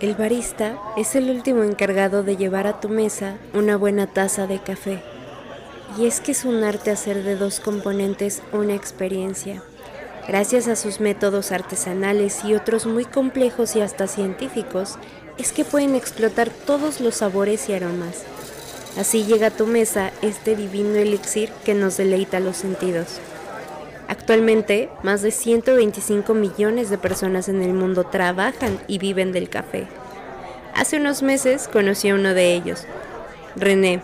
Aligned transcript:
El 0.00 0.14
barista 0.14 0.78
es 0.96 1.14
el 1.14 1.28
último 1.28 1.62
encargado 1.62 2.22
de 2.22 2.38
llevar 2.38 2.66
a 2.66 2.80
tu 2.80 2.88
mesa 2.88 3.36
una 3.52 3.76
buena 3.76 4.06
taza 4.06 4.46
de 4.46 4.58
café. 4.58 5.02
Y 5.98 6.06
es 6.06 6.20
que 6.20 6.32
es 6.32 6.46
un 6.46 6.64
arte 6.64 6.90
hacer 6.90 7.22
de 7.22 7.36
dos 7.36 7.60
componentes 7.60 8.40
una 8.52 8.74
experiencia. 8.74 9.62
Gracias 10.26 10.68
a 10.68 10.76
sus 10.76 11.00
métodos 11.00 11.52
artesanales 11.52 12.46
y 12.46 12.54
otros 12.54 12.86
muy 12.86 13.04
complejos 13.04 13.76
y 13.76 13.82
hasta 13.82 14.06
científicos, 14.06 14.96
es 15.36 15.52
que 15.52 15.66
pueden 15.66 15.94
explotar 15.94 16.48
todos 16.48 17.02
los 17.02 17.16
sabores 17.16 17.68
y 17.68 17.74
aromas. 17.74 18.22
Así 18.98 19.24
llega 19.24 19.48
a 19.48 19.50
tu 19.50 19.66
mesa 19.66 20.12
este 20.22 20.56
divino 20.56 20.94
elixir 20.94 21.50
que 21.62 21.74
nos 21.74 21.98
deleita 21.98 22.40
los 22.40 22.56
sentidos. 22.56 23.20
Actualmente, 24.10 24.90
más 25.04 25.22
de 25.22 25.30
125 25.30 26.34
millones 26.34 26.90
de 26.90 26.98
personas 26.98 27.48
en 27.48 27.62
el 27.62 27.72
mundo 27.72 28.02
trabajan 28.02 28.80
y 28.88 28.98
viven 28.98 29.30
del 29.30 29.48
café. 29.48 29.86
Hace 30.74 30.96
unos 30.96 31.22
meses 31.22 31.68
conocí 31.68 32.08
a 32.08 32.16
uno 32.16 32.34
de 32.34 32.52
ellos, 32.54 32.86
René. 33.54 34.02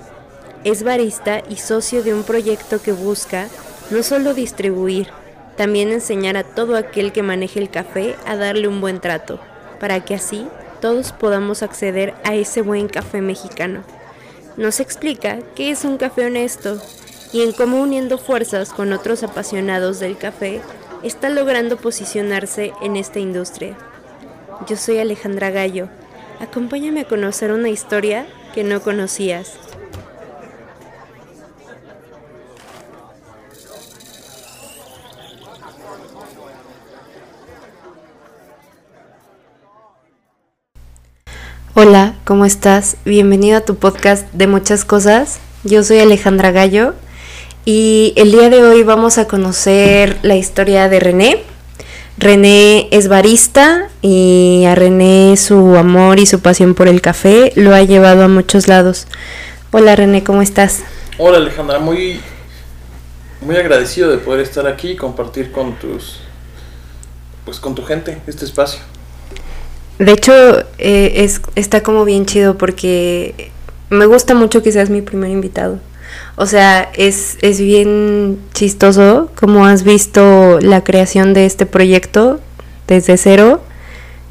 Es 0.62 0.84
barista 0.84 1.42
y 1.50 1.56
socio 1.56 2.04
de 2.04 2.14
un 2.14 2.22
proyecto 2.22 2.80
que 2.80 2.92
busca 2.92 3.48
no 3.90 4.04
solo 4.04 4.32
distribuir, 4.32 5.08
también 5.56 5.90
enseñar 5.90 6.36
a 6.36 6.44
todo 6.44 6.76
aquel 6.76 7.10
que 7.10 7.24
maneje 7.24 7.58
el 7.58 7.68
café 7.68 8.14
a 8.26 8.36
darle 8.36 8.68
un 8.68 8.80
buen 8.80 9.00
trato, 9.00 9.40
para 9.80 10.04
que 10.04 10.14
así 10.14 10.46
todos 10.80 11.10
podamos 11.10 11.64
acceder 11.64 12.14
a 12.22 12.36
ese 12.36 12.62
buen 12.62 12.86
café 12.86 13.20
mexicano. 13.22 13.82
Nos 14.56 14.78
explica 14.78 15.40
qué 15.56 15.72
es 15.72 15.84
un 15.84 15.98
café 15.98 16.26
honesto 16.26 16.80
y 17.32 17.42
en 17.42 17.52
cómo 17.52 17.80
uniendo 17.80 18.18
fuerzas 18.18 18.72
con 18.72 18.92
otros 18.92 19.22
apasionados 19.22 20.00
del 20.00 20.16
café 20.16 20.60
está 21.02 21.28
logrando 21.28 21.76
posicionarse 21.76 22.72
en 22.82 22.96
esta 22.96 23.18
industria. 23.18 23.76
Yo 24.68 24.76
soy 24.76 24.98
Alejandra 24.98 25.50
Gallo. 25.50 25.88
Acompáñame 26.40 27.00
a 27.00 27.08
conocer 27.08 27.52
una 27.52 27.68
historia 27.68 28.26
que 28.54 28.64
no 28.64 28.80
conocías. 28.80 29.52
Hola, 41.74 42.14
¿cómo 42.24 42.46
estás? 42.46 42.96
Bienvenido 43.04 43.58
a 43.58 43.60
tu 43.60 43.76
podcast 43.76 44.32
de 44.32 44.46
muchas 44.46 44.86
cosas. 44.86 45.40
Yo 45.62 45.84
soy 45.84 45.98
Alejandra 45.98 46.50
Gallo 46.50 46.94
y 47.68 48.12
el 48.14 48.30
día 48.30 48.48
de 48.48 48.62
hoy 48.62 48.84
vamos 48.84 49.18
a 49.18 49.26
conocer 49.26 50.18
la 50.22 50.36
historia 50.36 50.88
de 50.88 51.00
René. 51.00 51.42
René 52.16 52.86
es 52.92 53.08
barista 53.08 53.88
y 54.02 54.62
a 54.68 54.76
René 54.76 55.36
su 55.36 55.76
amor 55.76 56.20
y 56.20 56.26
su 56.26 56.38
pasión 56.38 56.74
por 56.74 56.86
el 56.86 57.00
café 57.02 57.52
lo 57.56 57.74
ha 57.74 57.82
llevado 57.82 58.22
a 58.22 58.28
muchos 58.28 58.68
lados. 58.68 59.08
Hola 59.72 59.96
René, 59.96 60.22
¿cómo 60.22 60.42
estás? 60.42 60.84
Hola 61.18 61.38
Alejandra, 61.38 61.80
muy, 61.80 62.20
muy 63.40 63.56
agradecido 63.56 64.12
de 64.12 64.18
poder 64.18 64.42
estar 64.42 64.68
aquí 64.68 64.90
y 64.90 64.96
compartir 64.96 65.50
con 65.50 65.76
tus 65.76 66.20
pues 67.44 67.58
con 67.58 67.74
tu 67.74 67.82
gente 67.82 68.22
este 68.28 68.44
espacio. 68.44 68.78
De 69.98 70.12
hecho, 70.12 70.32
eh, 70.78 71.14
es, 71.16 71.40
está 71.56 71.82
como 71.82 72.04
bien 72.04 72.26
chido 72.26 72.56
porque 72.56 73.50
me 73.90 74.06
gusta 74.06 74.34
mucho 74.34 74.62
que 74.62 74.70
seas 74.70 74.88
mi 74.88 75.02
primer 75.02 75.30
invitado. 75.30 75.80
O 76.36 76.46
sea, 76.46 76.90
es, 76.94 77.38
es 77.40 77.60
bien 77.60 78.38
chistoso 78.52 79.30
como 79.34 79.66
has 79.66 79.84
visto 79.84 80.58
la 80.60 80.84
creación 80.84 81.34
de 81.34 81.46
este 81.46 81.66
proyecto 81.66 82.40
desde 82.86 83.16
cero 83.16 83.62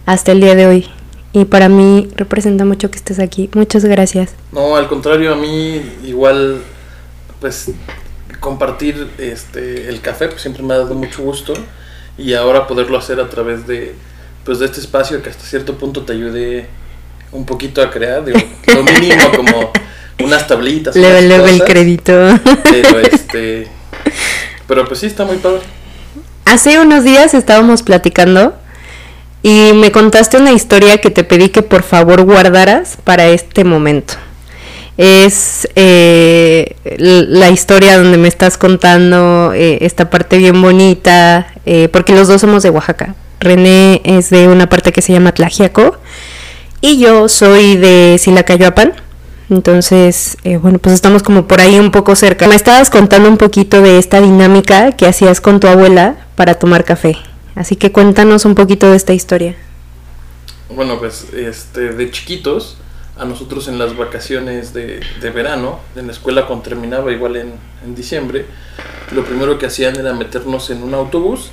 hasta 0.05 0.31
el 0.31 0.41
día 0.41 0.55
de 0.55 0.67
hoy. 0.67 0.89
Y 1.33 1.45
para 1.45 1.67
mí 1.67 2.09
representa 2.15 2.63
mucho 2.63 2.89
que 2.91 2.97
estés 2.97 3.19
aquí. 3.19 3.49
Muchas 3.53 3.83
gracias. 3.83 4.31
No, 4.51 4.75
al 4.75 4.87
contrario, 4.87 5.33
a 5.33 5.35
mí 5.35 5.81
igual, 6.05 6.61
pues 7.41 7.71
compartir 8.39 9.09
este 9.17 9.89
el 9.89 10.01
café 10.01 10.27
pues, 10.27 10.41
siempre 10.41 10.61
me 10.61 10.75
ha 10.75 10.77
dado 10.77 10.93
mucho 10.93 11.23
gusto 11.23 11.53
y 12.17 12.33
ahora 12.33 12.67
poderlo 12.67 12.97
hacer 12.97 13.19
a 13.19 13.27
través 13.27 13.65
de 13.65 13.95
pues 14.43 14.59
de 14.59 14.65
este 14.65 14.79
espacio 14.79 15.21
que 15.23 15.29
hasta 15.29 15.43
cierto 15.43 15.77
punto 15.77 16.03
te 16.03 16.13
ayude 16.13 16.67
un 17.31 17.45
poquito 17.45 17.81
a 17.81 17.89
crear, 17.89 18.23
digo, 18.23 18.39
lo 18.73 18.83
mínimo 18.83 19.31
como 19.35 19.71
unas 20.23 20.47
tablitas. 20.47 20.95
Le 20.95 21.19
el 21.19 21.63
crédito. 21.63 22.13
Pero 22.63 22.99
este. 23.11 23.67
Pero 24.67 24.85
pues 24.87 24.99
sí, 24.99 25.07
está 25.07 25.25
muy 25.25 25.37
padre. 25.37 25.61
Hace 26.45 26.79
unos 26.79 27.03
días 27.03 27.33
estábamos 27.33 27.83
platicando 27.83 28.55
y 29.41 29.71
me 29.73 29.91
contaste 29.91 30.37
una 30.37 30.51
historia 30.51 30.99
que 30.99 31.11
te 31.11 31.23
pedí 31.23 31.49
que 31.49 31.61
por 31.61 31.83
favor 31.83 32.23
guardaras 32.23 32.97
para 33.03 33.27
este 33.27 33.63
momento. 33.63 34.15
Es 34.97 35.67
eh, 35.75 36.75
la 36.97 37.49
historia 37.49 37.97
donde 37.97 38.17
me 38.17 38.27
estás 38.27 38.57
contando 38.57 39.51
eh, 39.53 39.79
esta 39.81 40.09
parte 40.09 40.37
bien 40.37 40.61
bonita, 40.61 41.47
eh, 41.65 41.89
porque 41.91 42.13
los 42.13 42.27
dos 42.27 42.41
somos 42.41 42.63
de 42.63 42.69
Oaxaca. 42.69 43.15
René 43.39 44.01
es 44.05 44.29
de 44.29 44.47
una 44.47 44.69
parte 44.69 44.91
que 44.91 45.01
se 45.01 45.11
llama 45.13 45.33
Tlajiaco 45.33 45.97
y 46.79 46.97
yo 46.97 47.27
soy 47.27 47.75
de 47.75 48.17
Silacayoapan 48.19 48.93
entonces, 49.49 50.37
eh, 50.43 50.57
bueno, 50.57 50.79
pues 50.79 50.95
estamos 50.95 51.21
como 51.21 51.47
por 51.47 51.61
ahí 51.61 51.79
un 51.79 51.91
poco 51.91 52.15
cerca. 52.15 52.47
Me 52.47 52.55
estabas 52.55 52.89
contando 52.89 53.29
un 53.29 53.37
poquito 53.37 53.81
de 53.81 53.99
esta 53.99 54.19
dinámica 54.19 54.93
que 54.93 55.05
hacías 55.05 55.39
con 55.39 55.59
tu 55.59 55.67
abuela 55.67 56.15
para 56.35 56.55
tomar 56.55 56.83
café. 56.83 57.15
Así 57.53 57.75
que 57.75 57.91
cuéntanos 57.91 58.45
un 58.45 58.55
poquito 58.55 58.89
de 58.89 58.97
esta 58.97 59.13
historia. 59.13 59.55
Bueno, 60.69 60.97
pues 60.97 61.27
este, 61.33 61.93
de 61.93 62.09
chiquitos, 62.09 62.77
a 63.17 63.25
nosotros 63.25 63.67
en 63.67 63.77
las 63.77 63.95
vacaciones 63.95 64.73
de, 64.73 64.99
de 65.21 65.29
verano, 65.29 65.79
en 65.95 66.07
la 66.07 66.11
escuela 66.11 66.47
cuando 66.47 66.63
terminaba 66.63 67.11
igual 67.11 67.35
en, 67.35 67.53
diciembre, 67.95 68.47
lo 69.11 69.23
primero 69.23 69.59
que 69.59 69.67
hacían 69.67 69.95
era 69.95 70.11
meternos 70.13 70.71
en 70.71 70.81
un 70.81 70.95
autobús 70.95 71.51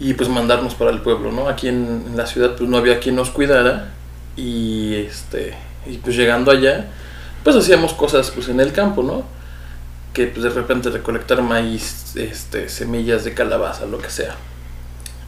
y 0.00 0.14
pues 0.14 0.28
mandarnos 0.28 0.74
para 0.74 0.90
el 0.90 1.00
pueblo, 1.00 1.30
¿no? 1.30 1.48
Aquí 1.48 1.68
en, 1.68 2.04
en 2.08 2.16
la 2.16 2.26
ciudad 2.26 2.56
pues 2.56 2.68
no 2.68 2.76
había 2.76 2.98
quien 2.98 3.14
nos 3.14 3.30
cuidara 3.30 3.92
y 4.36 4.94
este 4.96 5.54
y 5.88 5.98
pues 5.98 6.16
llegando 6.16 6.50
allá, 6.50 6.86
pues 7.44 7.56
hacíamos 7.56 7.92
cosas 7.94 8.30
pues 8.30 8.48
en 8.48 8.60
el 8.60 8.72
campo, 8.72 9.02
¿no? 9.02 9.24
Que 10.12 10.26
pues 10.26 10.42
de 10.42 10.50
repente 10.50 10.90
recolectar 10.90 11.42
maíz, 11.42 12.16
este, 12.16 12.68
semillas 12.68 13.24
de 13.24 13.34
calabaza, 13.34 13.86
lo 13.86 13.98
que 13.98 14.10
sea. 14.10 14.36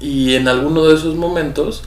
Y 0.01 0.35
en 0.35 0.49
alguno 0.49 0.87
de 0.87 0.95
esos 0.95 1.15
momentos, 1.17 1.85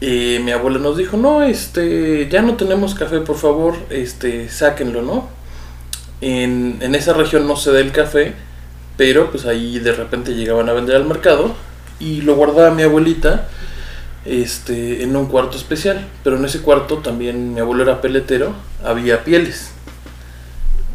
eh, 0.00 0.40
mi 0.42 0.52
abuela 0.52 0.78
nos 0.78 0.96
dijo, 0.96 1.16
no, 1.16 1.42
este, 1.42 2.28
ya 2.30 2.42
no 2.42 2.54
tenemos 2.54 2.94
café, 2.94 3.20
por 3.20 3.36
favor, 3.36 3.74
este, 3.90 4.48
sáquenlo, 4.48 5.02
¿no? 5.02 5.28
En, 6.20 6.78
en 6.80 6.94
esa 6.94 7.12
región 7.12 7.46
no 7.46 7.56
se 7.56 7.72
da 7.72 7.80
el 7.80 7.92
café, 7.92 8.34
pero 8.96 9.30
pues 9.30 9.46
ahí 9.46 9.78
de 9.78 9.92
repente 9.92 10.34
llegaban 10.34 10.68
a 10.68 10.72
vender 10.72 10.96
al 10.96 11.06
mercado 11.06 11.54
y 11.98 12.20
lo 12.22 12.34
guardaba 12.34 12.70
mi 12.70 12.82
abuelita 12.82 13.48
este, 14.24 15.02
en 15.02 15.16
un 15.16 15.26
cuarto 15.26 15.56
especial. 15.56 16.06
Pero 16.24 16.36
en 16.36 16.44
ese 16.44 16.60
cuarto 16.60 16.98
también 16.98 17.54
mi 17.54 17.60
abuelo 17.60 17.82
era 17.82 18.00
peletero, 18.00 18.52
había 18.84 19.24
pieles. 19.24 19.72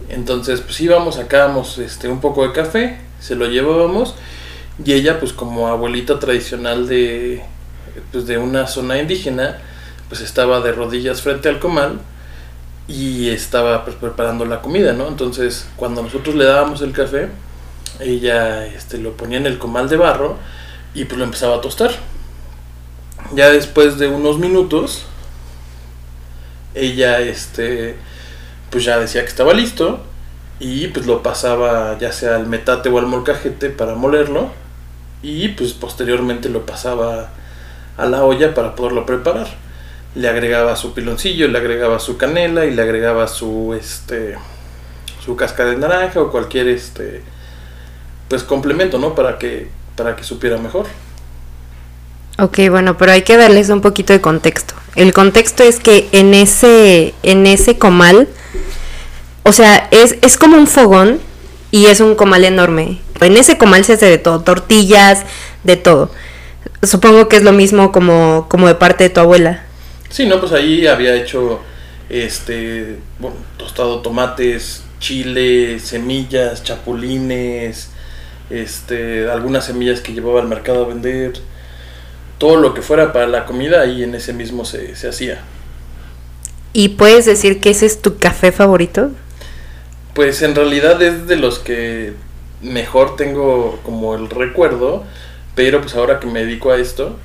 Entonces, 0.10 0.62
pues 0.62 0.80
íbamos, 0.82 1.16
sacábamos 1.16 1.78
este, 1.80 2.08
un 2.08 2.22
poco 2.22 2.48
de 2.48 2.54
café, 2.54 3.00
se 3.20 3.36
lo 3.36 3.48
llevábamos 3.48 4.16
y 4.84 4.94
ella, 4.94 5.20
pues 5.20 5.34
como 5.34 5.68
abuelita 5.68 6.20
tradicional 6.20 6.88
de, 6.88 7.44
pues, 8.12 8.28
de 8.28 8.38
una 8.38 8.68
zona 8.68 9.00
indígena, 9.00 9.58
pues 10.10 10.22
estaba 10.22 10.62
de 10.62 10.74
rodillas 10.74 11.22
frente 11.22 11.50
al 11.50 11.60
comal 11.60 12.00
y 12.88 13.30
estaba 13.30 13.84
pues, 13.84 13.96
preparando 13.96 14.46
la 14.46 14.62
comida, 14.62 14.94
¿no? 14.94 15.08
Entonces, 15.08 15.68
cuando 15.76 16.04
nosotros 16.04 16.36
le 16.36 16.46
dábamos 16.46 16.82
el 16.82 16.92
café, 16.92 17.30
ella 18.00 18.68
este, 18.68 19.00
lo 19.00 19.14
ponía 19.14 19.38
en 19.38 19.48
el 19.48 19.58
comal 19.58 19.90
de 19.90 19.98
barro 19.98 20.38
y 20.94 21.06
pues 21.06 21.18
lo 21.18 21.24
empezaba 21.24 21.56
a 21.56 21.62
tostar 21.62 21.92
ya 23.34 23.50
después 23.50 23.98
de 23.98 24.08
unos 24.08 24.40
minutos, 24.40 25.06
ella, 26.74 27.20
este, 27.22 27.96
pues 28.70 28.84
ya 28.84 29.00
decía 29.00 29.22
que 29.22 29.30
estaba 29.30 29.54
listo 29.54 30.04
y 30.60 30.88
pues 30.88 31.06
lo 31.06 31.22
pasaba 31.22 31.98
ya 31.98 32.12
sea 32.12 32.36
al 32.36 32.48
metate 32.48 32.90
o 32.90 32.98
al 32.98 33.08
molcajete 33.08 33.70
para 33.70 33.96
molerlo 33.96 34.52
y 35.22 35.50
pues 35.50 35.74
posteriormente 35.74 36.50
lo 36.50 36.66
pasaba 36.66 37.30
a 37.98 38.06
la 38.06 38.24
olla 38.24 38.54
para 38.54 38.76
poderlo 38.76 39.06
preparar. 39.06 39.48
Le 40.14 40.30
agregaba 40.30 40.76
su 40.76 40.94
piloncillo, 40.94 41.48
le 41.48 41.58
agregaba 41.58 42.00
su 42.00 42.18
canela 42.18 42.66
y 42.66 42.72
le 42.72 42.82
agregaba 42.82 43.28
su 43.28 43.74
este 43.74 44.38
su 45.24 45.36
casca 45.36 45.66
de 45.66 45.78
naranja 45.78 46.22
o 46.22 46.32
cualquier 46.32 46.68
este 46.68 47.24
pues 48.30 48.44
complemento, 48.44 48.98
¿no? 48.98 49.16
Para 49.16 49.38
que 49.38 49.70
para 49.96 50.16
que 50.16 50.24
supiera 50.24 50.58
mejor. 50.58 50.86
Ok, 52.38 52.60
bueno, 52.70 52.98
pero 52.98 53.14
hay 53.14 53.22
que 53.22 53.38
darles 53.38 53.70
un 53.70 53.82
poquito 53.82 54.12
de 54.12 54.22
contexto. 54.22 54.74
El 54.96 55.14
contexto 55.14 55.64
es 55.64 55.80
que 55.80 56.08
en 56.12 56.34
ese, 56.34 57.14
en 57.24 57.48
ese 57.48 57.78
comal, 57.78 58.28
o 59.44 59.54
sea, 59.54 59.88
es, 59.92 60.18
es 60.22 60.38
como 60.38 60.58
un 60.58 60.68
fogón 60.68 61.20
y 61.72 61.86
es 61.86 62.02
un 62.02 62.16
comal 62.16 62.44
enorme. 62.44 63.00
En 63.22 63.38
ese 63.38 63.58
comal 63.58 63.86
se 63.86 63.94
hace 63.94 64.08
de 64.08 64.18
todo, 64.18 64.42
tortillas, 64.42 65.24
de 65.64 65.78
todo. 65.78 66.12
Supongo 66.84 67.30
que 67.30 67.38
es 67.38 67.44
lo 67.44 67.54
mismo 67.54 67.92
como, 67.92 68.48
como 68.50 68.68
de 68.68 68.76
parte 68.76 69.06
de 69.06 69.10
tu 69.10 69.22
abuela. 69.22 69.64
Sí, 70.10 70.26
no, 70.26 70.40
pues 70.40 70.52
ahí 70.52 70.88
había 70.88 71.16
hecho 71.16 71.62
este, 72.10 72.98
bueno, 73.20 73.38
tostado 73.58 74.02
tomates, 74.02 74.84
chile, 75.00 75.80
semillas, 75.80 76.64
chapulines, 76.64 77.90
este, 78.50 79.30
algunas 79.30 79.66
semillas 79.66 80.02
que 80.02 80.14
llevaba 80.14 80.42
al 80.42 80.48
mercado 80.48 80.86
a 80.86 80.88
vender, 80.88 81.34
todo 82.38 82.58
lo 82.58 82.74
que 82.74 82.82
fuera 82.82 83.14
para 83.14 83.28
la 83.28 83.46
comida 83.46 83.82
ahí 83.82 84.04
en 84.04 84.16
ese 84.16 84.34
mismo 84.34 84.66
se, 84.66 84.96
se 84.96 85.08
hacía. 85.08 85.42
¿Y 86.74 86.90
puedes 86.90 87.26
decir 87.26 87.62
que 87.62 87.70
ese 87.70 87.86
es 87.86 88.02
tu 88.02 88.18
café 88.18 88.52
favorito? 88.52 89.12
Pues 90.14 90.42
en 90.42 90.56
realidad 90.56 91.02
es 91.02 91.28
de 91.28 91.38
los 91.38 91.60
que 91.60 92.14
mejor 92.62 93.16
tengo 93.16 93.80
como 93.84 94.16
el 94.16 94.30
recuerdo, 94.30 95.04
pero 95.56 95.82
pues 95.82 95.96
ahora 95.96 96.20
que 96.20 96.28
me 96.28 96.42
dedico 96.44 96.72
a 96.72 96.78
esto, 96.78 97.18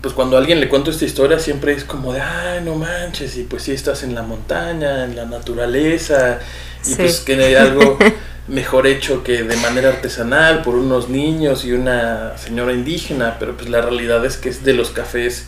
pues 0.00 0.14
cuando 0.14 0.36
a 0.36 0.40
alguien 0.40 0.60
le 0.60 0.68
cuento 0.68 0.90
esta 0.90 1.04
historia 1.04 1.38
siempre 1.38 1.72
es 1.72 1.84
como 1.84 2.12
de, 2.12 2.20
ay, 2.20 2.62
no 2.64 2.74
manches, 2.74 3.36
y 3.36 3.42
pues 3.42 3.64
sí 3.64 3.72
estás 3.72 4.02
en 4.02 4.14
la 4.14 4.22
montaña, 4.22 5.04
en 5.04 5.16
la 5.16 5.24
naturaleza, 5.24 6.38
y 6.86 6.94
pues 6.94 7.20
que 7.20 7.34
hay 7.34 7.54
algo 7.54 7.98
mejor 8.48 8.86
hecho 8.86 9.22
que 9.24 9.42
de 9.42 9.56
manera 9.56 9.88
artesanal 9.88 10.62
por 10.62 10.76
unos 10.76 11.08
niños 11.08 11.64
y 11.64 11.72
una 11.72 12.38
señora 12.38 12.72
indígena, 12.72 13.36
pero 13.38 13.56
pues 13.56 13.68
la 13.68 13.80
realidad 13.80 14.24
es 14.24 14.36
que 14.36 14.48
es 14.48 14.64
de 14.64 14.72
los 14.72 14.90
cafés 14.90 15.46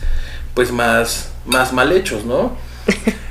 pues 0.53 0.71
más, 0.71 1.31
más 1.45 1.73
mal 1.73 1.91
hechos, 1.91 2.25
¿no? 2.25 2.57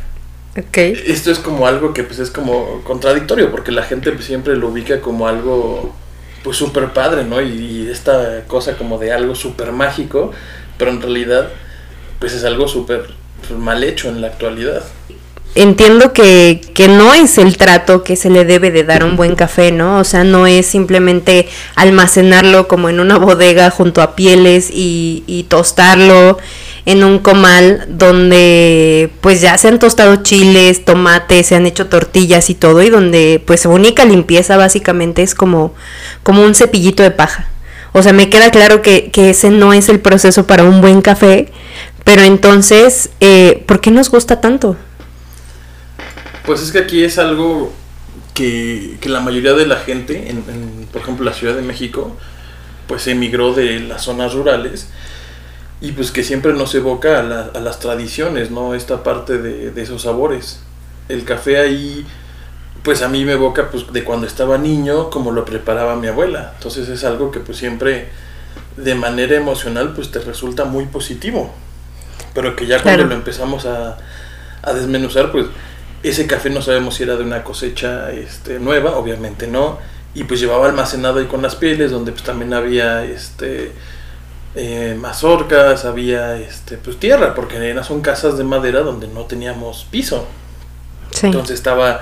Okay. 0.70 1.00
Esto 1.06 1.30
es 1.30 1.38
como 1.38 1.68
algo 1.68 1.94
que 1.94 2.02
pues 2.02 2.18
es 2.18 2.32
como 2.32 2.82
contradictorio 2.82 3.48
porque 3.52 3.70
la 3.70 3.84
gente 3.84 4.10
pues, 4.10 4.24
siempre 4.24 4.56
lo 4.56 4.70
ubica 4.70 5.00
como 5.00 5.28
algo 5.28 5.94
pues 6.42 6.56
súper 6.56 6.92
padre, 6.92 7.22
¿no? 7.22 7.40
Y, 7.40 7.52
y, 7.52 7.88
esta 7.88 8.42
cosa 8.48 8.76
como 8.76 8.98
de 8.98 9.12
algo 9.12 9.36
súper 9.36 9.70
mágico, 9.70 10.32
pero 10.76 10.90
en 10.90 11.00
realidad 11.00 11.50
pues 12.18 12.32
es 12.32 12.42
algo 12.42 12.66
súper 12.66 13.08
pues, 13.46 13.52
mal 13.52 13.84
hecho 13.84 14.08
en 14.08 14.20
la 14.20 14.28
actualidad. 14.28 14.82
Entiendo 15.60 16.12
que, 16.12 16.60
que, 16.72 16.86
no 16.86 17.14
es 17.14 17.36
el 17.36 17.56
trato 17.56 18.04
que 18.04 18.14
se 18.14 18.30
le 18.30 18.44
debe 18.44 18.70
de 18.70 18.84
dar 18.84 19.02
a 19.02 19.06
un 19.06 19.16
buen 19.16 19.34
café, 19.34 19.72
¿no? 19.72 19.98
O 19.98 20.04
sea, 20.04 20.22
no 20.22 20.46
es 20.46 20.68
simplemente 20.68 21.48
almacenarlo 21.74 22.68
como 22.68 22.88
en 22.88 23.00
una 23.00 23.18
bodega 23.18 23.68
junto 23.70 24.00
a 24.00 24.14
pieles 24.14 24.70
y, 24.70 25.24
y 25.26 25.42
tostarlo 25.42 26.38
en 26.86 27.02
un 27.02 27.18
comal 27.18 27.86
donde 27.88 29.10
pues 29.20 29.40
ya 29.40 29.58
se 29.58 29.66
han 29.66 29.80
tostado 29.80 30.22
chiles, 30.22 30.84
tomates, 30.84 31.48
se 31.48 31.56
han 31.56 31.66
hecho 31.66 31.88
tortillas 31.88 32.50
y 32.50 32.54
todo 32.54 32.80
y 32.84 32.88
donde 32.88 33.42
pues 33.44 33.62
su 33.62 33.70
única 33.70 34.04
limpieza 34.04 34.56
básicamente 34.56 35.24
es 35.24 35.34
como, 35.34 35.74
como 36.22 36.44
un 36.44 36.54
cepillito 36.54 37.02
de 37.02 37.10
paja. 37.10 37.48
O 37.92 38.04
sea, 38.04 38.12
me 38.12 38.30
queda 38.30 38.52
claro 38.52 38.80
que, 38.80 39.10
que 39.10 39.30
ese 39.30 39.50
no 39.50 39.72
es 39.72 39.88
el 39.88 39.98
proceso 39.98 40.46
para 40.46 40.62
un 40.62 40.80
buen 40.80 41.02
café, 41.02 41.48
pero 42.04 42.22
entonces, 42.22 43.10
eh, 43.18 43.64
¿por 43.66 43.80
qué 43.80 43.90
nos 43.90 44.08
gusta 44.08 44.40
tanto? 44.40 44.76
Pues 46.48 46.62
es 46.62 46.72
que 46.72 46.78
aquí 46.78 47.04
es 47.04 47.18
algo 47.18 47.70
que, 48.32 48.96
que 49.02 49.10
la 49.10 49.20
mayoría 49.20 49.52
de 49.52 49.66
la 49.66 49.76
gente, 49.76 50.30
en, 50.30 50.38
en, 50.48 50.88
por 50.90 51.02
ejemplo, 51.02 51.22
la 51.26 51.34
Ciudad 51.34 51.54
de 51.54 51.60
México, 51.60 52.16
pues 52.86 53.06
emigró 53.06 53.52
de 53.52 53.80
las 53.80 54.04
zonas 54.04 54.32
rurales 54.32 54.88
y 55.82 55.92
pues 55.92 56.10
que 56.10 56.24
siempre 56.24 56.54
nos 56.54 56.74
evoca 56.74 57.18
a, 57.18 57.22
la, 57.22 57.50
a 57.54 57.60
las 57.60 57.80
tradiciones, 57.80 58.50
¿no? 58.50 58.74
Esta 58.74 59.02
parte 59.02 59.36
de, 59.36 59.72
de, 59.72 59.82
esos 59.82 60.00
sabores. 60.00 60.60
El 61.10 61.24
café 61.24 61.58
ahí, 61.58 62.06
pues 62.82 63.02
a 63.02 63.08
mí 63.08 63.26
me 63.26 63.32
evoca 63.32 63.70
pues 63.70 63.92
de 63.92 64.02
cuando 64.02 64.26
estaba 64.26 64.56
niño, 64.56 65.10
como 65.10 65.32
lo 65.32 65.44
preparaba 65.44 65.96
mi 65.96 66.06
abuela. 66.06 66.52
Entonces 66.54 66.88
es 66.88 67.04
algo 67.04 67.30
que 67.30 67.40
pues 67.40 67.58
siempre 67.58 68.08
de 68.78 68.94
manera 68.94 69.36
emocional 69.36 69.92
pues 69.92 70.10
te 70.10 70.20
resulta 70.20 70.64
muy 70.64 70.86
positivo. 70.86 71.52
Pero 72.32 72.56
que 72.56 72.66
ya 72.66 72.82
cuando 72.82 73.04
lo 73.04 73.14
empezamos 73.14 73.66
a, 73.66 73.98
a 74.62 74.72
desmenuzar, 74.72 75.30
pues 75.30 75.44
ese 76.02 76.26
café 76.26 76.50
no 76.50 76.62
sabemos 76.62 76.96
si 76.96 77.02
era 77.02 77.16
de 77.16 77.24
una 77.24 77.44
cosecha 77.44 78.10
este, 78.12 78.58
nueva, 78.58 78.96
obviamente 78.96 79.46
no. 79.46 79.78
Y 80.14 80.24
pues 80.24 80.40
llevaba 80.40 80.66
almacenado 80.66 81.18
ahí 81.18 81.26
con 81.26 81.42
las 81.42 81.56
pieles, 81.56 81.90
donde 81.90 82.12
pues 82.12 82.24
también 82.24 82.54
había 82.54 83.04
este 83.04 83.72
eh, 84.54 84.96
mazorcas, 84.98 85.84
había 85.84 86.36
este, 86.36 86.76
pues 86.78 86.98
tierra, 86.98 87.34
porque 87.34 87.56
eran 87.56 87.84
son 87.84 88.00
casas 88.00 88.38
de 88.38 88.44
madera 88.44 88.80
donde 88.80 89.06
no 89.08 89.24
teníamos 89.24 89.86
piso. 89.90 90.26
Sí. 91.10 91.26
Entonces 91.26 91.54
estaba 91.54 92.00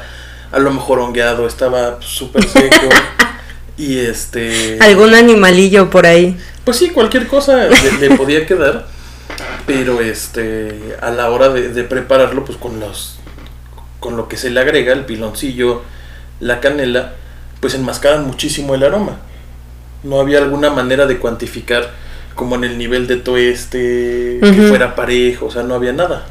a 0.53 0.59
lo 0.59 0.71
mejor 0.71 1.01
hongueado, 1.01 1.47
estaba 1.47 1.99
súper 2.01 2.47
seco. 2.49 2.89
y 3.77 3.99
este. 3.99 4.79
Algún 4.81 5.15
animalillo 5.15 5.91
por 5.91 6.07
ahí. 6.07 6.39
Pues 6.65 6.79
sí, 6.79 6.91
cualquier 6.91 7.27
cosa 7.27 7.67
le, 7.67 7.93
le 8.09 8.17
podía 8.17 8.47
quedar. 8.47 8.87
Pero 9.67 10.01
este. 10.01 10.97
A 11.01 11.11
la 11.11 11.31
hora 11.31 11.49
de, 11.49 11.69
de, 11.69 11.85
prepararlo, 11.85 12.45
pues 12.45 12.59
con 12.59 12.81
los. 12.81 13.19
Con 14.01 14.17
lo 14.17 14.29
que 14.29 14.37
se 14.37 14.51
le 14.51 14.61
agrega, 14.61 14.93
el 14.93 15.05
piloncillo, 15.05 15.83
la 16.41 16.61
canela, 16.61 17.15
pues 17.61 17.75
enmascaran 17.75 18.27
muchísimo 18.27 18.75
el 18.75 18.83
aroma. 18.83 19.19
No 20.03 20.21
había 20.21 20.39
alguna 20.39 20.71
manera 20.71 21.07
de 21.07 21.19
cuantificar 21.19 21.91
como 22.35 22.55
en 22.57 22.65
el 22.65 22.79
nivel 22.79 23.07
de 23.07 23.17
tueste, 23.17 24.39
uh 24.43 24.47
-huh. 24.47 24.55
que 24.55 24.63
fuera 24.69 24.95
parejo, 24.95 25.47
o 25.47 25.51
sea, 25.51 25.63
no 25.63 25.75
había 25.75 25.93
nada. 25.93 26.27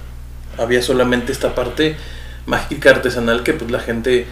Había 0.58 0.82
solamente 0.82 1.32
esta 1.32 1.56
parte 1.56 1.98
mágica 2.46 2.92
artesanal 2.92 3.44
que 3.44 3.54
pues 3.54 3.72
la 3.72 3.80
gente 3.80 4.28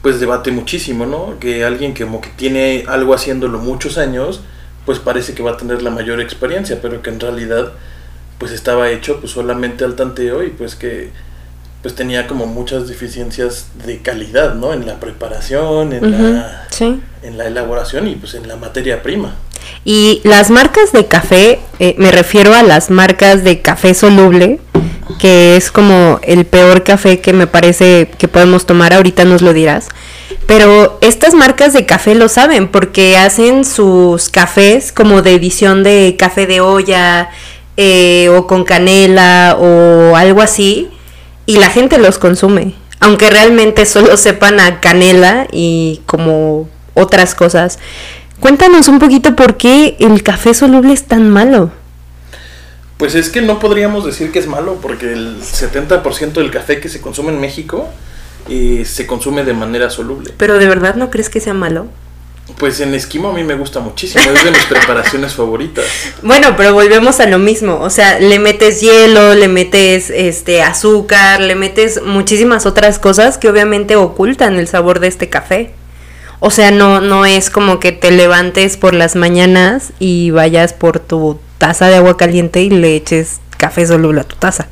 pues 0.00 0.20
debate 0.20 0.52
muchísimo, 0.52 1.06
¿no? 1.06 1.38
Que 1.40 1.64
alguien 1.64 1.92
que 1.92 2.04
como 2.04 2.20
que 2.20 2.30
tiene 2.30 2.84
algo 2.86 3.14
haciéndolo 3.14 3.58
muchos 3.58 3.98
años, 3.98 4.40
pues 4.86 5.00
parece 5.00 5.34
que 5.34 5.42
va 5.42 5.52
a 5.52 5.56
tener 5.56 5.82
la 5.82 5.90
mayor 5.90 6.20
experiencia, 6.20 6.78
pero 6.80 7.02
que 7.02 7.10
en 7.10 7.20
realidad 7.20 7.72
pues 8.38 8.52
estaba 8.52 8.90
hecho 8.90 9.18
pues 9.20 9.32
solamente 9.32 9.84
al 9.84 9.96
tanteo 9.96 10.44
y 10.44 10.50
pues 10.50 10.76
que 10.76 11.10
pues 11.82 11.94
tenía 11.94 12.26
como 12.26 12.46
muchas 12.46 12.88
deficiencias 12.88 13.68
de 13.86 13.98
calidad, 13.98 14.54
¿no? 14.54 14.72
En 14.72 14.86
la 14.86 14.98
preparación, 14.98 15.92
en, 15.92 16.04
uh 16.04 16.08
-huh. 16.08 16.32
la, 16.34 16.66
sí. 16.70 17.00
en 17.22 17.38
la 17.38 17.46
elaboración 17.46 18.08
y 18.08 18.16
pues 18.16 18.34
en 18.34 18.48
la 18.48 18.56
materia 18.56 19.02
prima. 19.02 19.34
Y 19.84 20.20
las 20.24 20.50
marcas 20.50 20.92
de 20.92 21.06
café, 21.06 21.60
eh, 21.78 21.94
me 21.98 22.10
refiero 22.10 22.54
a 22.54 22.62
las 22.62 22.90
marcas 22.90 23.44
de 23.44 23.60
café 23.60 23.94
soluble, 23.94 24.58
que 25.20 25.56
es 25.56 25.70
como 25.70 26.20
el 26.22 26.44
peor 26.46 26.82
café 26.82 27.20
que 27.20 27.32
me 27.32 27.46
parece 27.46 28.10
que 28.18 28.28
podemos 28.28 28.66
tomar, 28.66 28.92
ahorita 28.92 29.24
nos 29.24 29.42
lo 29.42 29.52
dirás. 29.52 29.88
Pero 30.46 30.98
estas 31.00 31.34
marcas 31.34 31.72
de 31.74 31.86
café 31.86 32.14
lo 32.14 32.28
saben 32.28 32.68
porque 32.68 33.16
hacen 33.16 33.64
sus 33.64 34.30
cafés 34.30 34.92
como 34.92 35.22
de 35.22 35.34
edición 35.34 35.82
de 35.84 36.16
café 36.18 36.46
de 36.46 36.60
olla 36.60 37.30
eh, 37.76 38.30
o 38.30 38.46
con 38.46 38.64
canela 38.64 39.56
o 39.58 40.16
algo 40.16 40.40
así 40.40 40.88
y 41.48 41.56
la 41.56 41.70
gente 41.70 41.96
los 41.96 42.18
consume. 42.18 42.74
Aunque 43.00 43.30
realmente 43.30 43.86
solo 43.86 44.16
sepan 44.18 44.60
a 44.60 44.80
canela 44.80 45.48
y 45.50 46.02
como 46.04 46.68
otras 46.92 47.34
cosas. 47.34 47.78
Cuéntanos 48.38 48.86
un 48.86 48.98
poquito 48.98 49.34
por 49.34 49.56
qué 49.56 49.96
el 49.98 50.22
café 50.22 50.52
soluble 50.52 50.92
es 50.92 51.04
tan 51.04 51.30
malo. 51.30 51.70
Pues 52.98 53.14
es 53.14 53.30
que 53.30 53.40
no 53.40 53.60
podríamos 53.60 54.04
decir 54.04 54.30
que 54.30 54.38
es 54.40 54.46
malo, 54.46 54.78
porque 54.82 55.10
el 55.10 55.40
70% 55.40 56.32
del 56.32 56.50
café 56.50 56.80
que 56.80 56.90
se 56.90 57.00
consume 57.00 57.30
en 57.30 57.40
México 57.40 57.88
eh, 58.50 58.84
se 58.84 59.06
consume 59.06 59.42
de 59.42 59.54
manera 59.54 59.88
soluble. 59.88 60.34
¿Pero 60.36 60.58
de 60.58 60.66
verdad 60.66 60.96
no 60.96 61.08
crees 61.08 61.30
que 61.30 61.40
sea 61.40 61.54
malo? 61.54 61.86
Pues 62.58 62.80
en 62.80 62.94
esquimo 62.94 63.28
a 63.28 63.32
mí 63.32 63.44
me 63.44 63.54
gusta 63.54 63.80
muchísimo, 63.80 64.24
es 64.30 64.44
de 64.44 64.50
mis 64.50 64.64
preparaciones 64.68 65.34
favoritas. 65.34 65.84
Bueno, 66.22 66.54
pero 66.56 66.72
volvemos 66.72 67.20
a 67.20 67.26
lo 67.26 67.38
mismo, 67.38 67.78
o 67.80 67.90
sea, 67.90 68.18
le 68.18 68.38
metes 68.38 68.80
hielo, 68.80 69.34
le 69.34 69.48
metes 69.48 70.10
este 70.10 70.62
azúcar, 70.62 71.40
le 71.40 71.54
metes 71.54 72.02
muchísimas 72.02 72.66
otras 72.66 72.98
cosas 72.98 73.38
que 73.38 73.48
obviamente 73.48 73.96
ocultan 73.96 74.58
el 74.58 74.66
sabor 74.66 74.98
de 75.00 75.06
este 75.06 75.28
café. 75.28 75.72
O 76.40 76.50
sea, 76.50 76.70
no, 76.70 77.00
no 77.00 77.26
es 77.26 77.50
como 77.50 77.80
que 77.80 77.92
te 77.92 78.10
levantes 78.10 78.76
por 78.76 78.94
las 78.94 79.16
mañanas 79.16 79.92
y 79.98 80.30
vayas 80.30 80.72
por 80.72 81.00
tu 81.00 81.38
taza 81.58 81.88
de 81.88 81.96
agua 81.96 82.16
caliente 82.16 82.62
y 82.62 82.70
le 82.70 82.94
eches 82.94 83.40
café 83.56 83.86
soluble 83.86 84.20
a 84.20 84.24
tu 84.24 84.36
taza. 84.36 84.68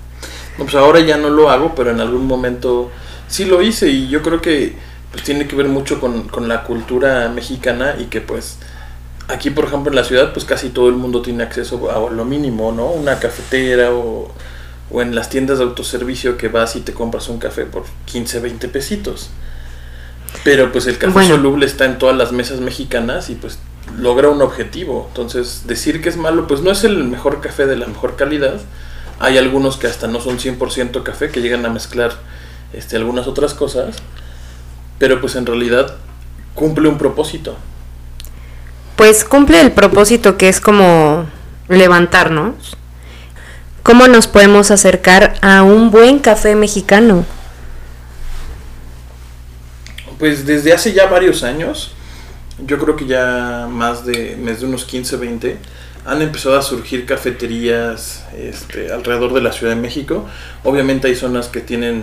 No, 0.59 0.65
pues 0.65 0.77
ahora 0.77 1.01
ya 1.01 1.17
no 1.17 1.29
lo 1.29 1.51
hago, 1.51 1.75
pero 1.75 1.91
en 1.91 2.01
algún 2.01 2.27
momento 2.27 2.91
sí 3.29 3.45
lo 3.45 3.63
hice 3.63 3.89
y 3.89 4.09
yo 4.09 4.23
creo 4.23 4.41
que 4.41 4.75
pues 5.17 5.25
tiene 5.25 5.49
que 5.49 5.57
ver 5.57 5.67
mucho 5.67 5.99
con, 5.99 6.29
con 6.29 6.47
la 6.47 6.63
cultura 6.63 7.31
mexicana 7.31 7.97
y 7.99 8.05
que 8.05 8.21
pues 8.21 8.59
aquí 9.29 9.49
por 9.49 9.65
ejemplo 9.65 9.91
en 9.91 9.97
la 9.97 10.05
ciudad 10.05 10.35
pues 10.35 10.45
casi 10.45 10.69
todo 10.69 10.91
el 10.91 10.95
mundo 10.95 11.23
tiene 11.23 11.43
acceso 11.43 11.91
a 11.91 12.11
lo 12.13 12.25
mínimo, 12.27 12.71
¿no? 12.71 12.89
Una 12.89 13.19
cafetera 13.19 13.93
o, 13.93 14.31
o 14.91 15.01
en 15.01 15.15
las 15.15 15.31
tiendas 15.31 15.57
de 15.57 15.65
autoservicio 15.65 16.37
que 16.37 16.49
vas 16.49 16.77
y 16.77 16.81
te 16.81 16.93
compras 16.93 17.31
un 17.31 17.39
café 17.39 17.65
por 17.65 17.85
15, 18.05 18.41
20 18.41 18.69
pesitos. 18.69 19.31
Pero 20.45 20.71
pues 20.71 20.87
el 20.87 20.99
café 20.99 21.15
bueno. 21.15 21.37
soluble 21.37 21.65
está 21.65 21.87
en 21.87 21.97
todas 21.97 22.15
las 22.15 22.33
mesas 22.33 22.61
mexicanas 22.61 23.31
y 23.31 23.37
pues 23.37 23.59
logra 23.99 24.29
un 24.29 24.43
objetivo. 24.43 25.07
Entonces, 25.09 25.63
decir 25.67 26.03
que 26.03 26.11
es 26.11 26.19
malo, 26.19 26.47
pues 26.47 26.61
no 26.61 26.71
es 26.71 26.85
el 26.85 27.05
mejor 27.05 27.41
café 27.41 27.65
de 27.65 27.77
la 27.77 27.87
mejor 27.87 28.17
calidad. 28.17 28.61
Hay 29.19 29.39
algunos 29.39 29.79
que 29.79 29.87
hasta 29.87 30.09
no 30.09 30.21
son 30.21 30.39
100% 30.39 31.03
café, 31.03 31.31
que 31.31 31.41
llegan 31.41 31.65
a 31.65 31.71
mezclar 31.71 32.13
este, 32.75 32.97
algunas 32.97 33.27
otras 33.27 33.55
cosas. 33.55 33.97
Pero 34.99 35.21
pues 35.21 35.37
en 35.37 35.47
realidad 35.47 35.95
cumple 36.55 36.89
un 36.89 36.99
propósito. 36.99 37.57
Pues 38.97 39.25
cumple 39.25 39.61
el 39.61 39.73
propósito 39.73 40.37
que 40.37 40.49
es 40.49 40.61
como 40.61 41.27
levantarnos. 41.69 42.77
¿cómo 43.87 44.09
nos 44.09 44.27
podemos 44.27 44.73
acercar 44.73 45.35
a 45.43 45.63
un 45.63 45.93
buen 45.93 46.19
café 46.19 46.57
mexicano? 46.57 47.25
Pues 50.19 50.45
desde 50.45 50.73
hace 50.73 50.93
ya 50.93 51.07
varios 51.07 51.45
años, 51.45 51.93
yo 52.59 52.79
creo 52.79 52.97
que 52.97 53.07
ya 53.07 53.69
más 53.71 54.05
de, 54.05 54.37
más 54.43 54.59
de 54.59 54.67
unos 54.67 54.85
15, 54.87 55.19
20, 55.19 55.59
han 56.05 56.21
empezado 56.21 56.59
a 56.59 56.63
surgir 56.63 57.07
cafeterías 57.07 58.25
este, 58.37 58.93
alrededor 58.93 59.33
de 59.33 59.43
la 59.43 59.53
Ciudad 59.53 59.73
de 59.73 59.81
México. 59.81 60.27
Obviamente 60.65 61.07
hay 61.07 61.15
zonas 61.15 61.47
que 61.47 61.61
tienen 61.61 62.03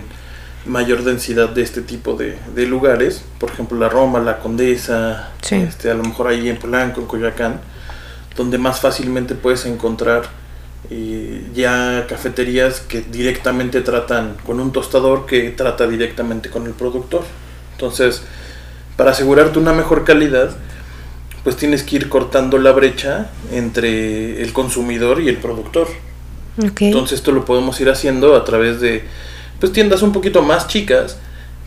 mayor 0.66 1.04
densidad 1.04 1.50
de 1.50 1.62
este 1.62 1.82
tipo 1.82 2.14
de, 2.14 2.38
lugares, 2.66 3.24
por 3.38 3.50
ejemplo 3.50 3.78
la 3.78 3.88
Roma, 3.88 4.20
la 4.20 4.38
Condesa, 4.38 5.30
este, 5.50 5.90
a 5.90 5.94
lo 5.94 6.02
mejor 6.04 6.28
ahí 6.28 6.48
en 6.48 6.58
Polanco, 6.58 7.00
en 7.00 7.06
Coyoacán, 7.06 7.60
donde 8.36 8.58
más 8.58 8.80
fácilmente 8.80 9.34
puedes 9.34 9.66
encontrar 9.66 10.24
eh, 10.90 11.46
ya 11.54 12.06
cafeterías 12.08 12.80
que 12.80 13.00
directamente 13.00 13.80
tratan 13.80 14.36
con 14.44 14.60
un 14.60 14.72
tostador 14.72 15.26
que 15.26 15.50
trata 15.50 15.86
directamente 15.86 16.50
con 16.50 16.66
el 16.66 16.72
productor. 16.72 17.22
Entonces, 17.72 18.22
para 18.96 19.12
asegurarte 19.12 19.58
una 19.58 19.72
mejor 19.72 20.04
calidad, 20.04 20.56
pues 21.42 21.56
tienes 21.56 21.82
que 21.82 21.96
ir 21.96 22.08
cortando 22.08 22.58
la 22.58 22.72
brecha 22.72 23.30
entre 23.52 24.42
el 24.42 24.52
consumidor 24.52 25.20
y 25.20 25.28
el 25.28 25.36
productor. 25.36 25.88
Entonces 26.56 27.18
esto 27.18 27.32
lo 27.32 27.44
podemos 27.44 27.80
ir 27.80 27.90
haciendo 27.90 28.36
a 28.36 28.44
través 28.44 28.80
de 28.80 29.04
pues 29.64 29.72
tiendas 29.72 30.02
un 30.02 30.12
poquito 30.12 30.42
más 30.42 30.68
chicas 30.68 31.16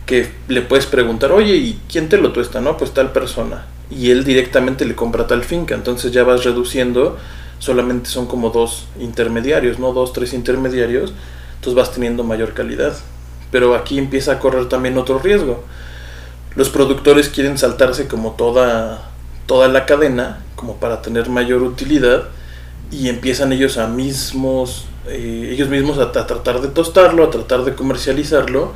que 0.05 0.29
le 0.49 0.61
puedes 0.61 0.85
preguntar, 0.85 1.31
oye, 1.31 1.55
¿y 1.55 1.81
quién 1.91 2.09
te 2.09 2.19
lo 2.19 2.31
tuesta? 2.31 2.61
No, 2.61 2.77
pues 2.77 2.91
tal 2.91 3.11
persona. 3.11 3.65
Y 3.89 4.11
él 4.11 4.23
directamente 4.23 4.85
le 4.85 4.93
compra 4.93 5.25
tal 5.25 5.43
finca. 5.43 5.73
Entonces 5.73 6.11
ya 6.11 6.23
vas 6.23 6.43
reduciendo, 6.43 7.17
solamente 7.57 8.07
son 8.11 8.27
como 8.27 8.51
dos 8.51 8.85
intermediarios, 8.99 9.79
¿no? 9.79 9.93
Dos, 9.93 10.13
tres 10.13 10.33
intermediarios. 10.33 11.11
Entonces 11.55 11.73
vas 11.73 11.91
teniendo 11.91 12.23
mayor 12.23 12.53
calidad. 12.53 12.95
Pero 13.49 13.73
aquí 13.73 13.97
empieza 13.97 14.33
a 14.33 14.39
correr 14.39 14.69
también 14.69 14.95
otro 14.99 15.17
riesgo. 15.17 15.63
Los 16.53 16.69
productores 16.69 17.29
quieren 17.29 17.57
saltarse 17.57 18.07
como 18.07 18.33
toda, 18.33 19.09
toda 19.47 19.69
la 19.69 19.87
cadena, 19.87 20.43
como 20.55 20.75
para 20.75 21.01
tener 21.01 21.29
mayor 21.29 21.63
utilidad. 21.63 22.25
Y 22.91 23.09
empiezan 23.09 23.51
ellos 23.51 23.77
a 23.77 23.87
mismos 23.87 24.87
eh, 25.09 25.49
ellos 25.53 25.69
mismos 25.69 25.97
a, 25.99 26.11
tratar 26.11 26.59
de 26.59 26.67
tostarlo, 26.67 27.23
a 27.23 27.29
tratar 27.29 27.63
de 27.63 27.75
comercializarlo 27.75 28.73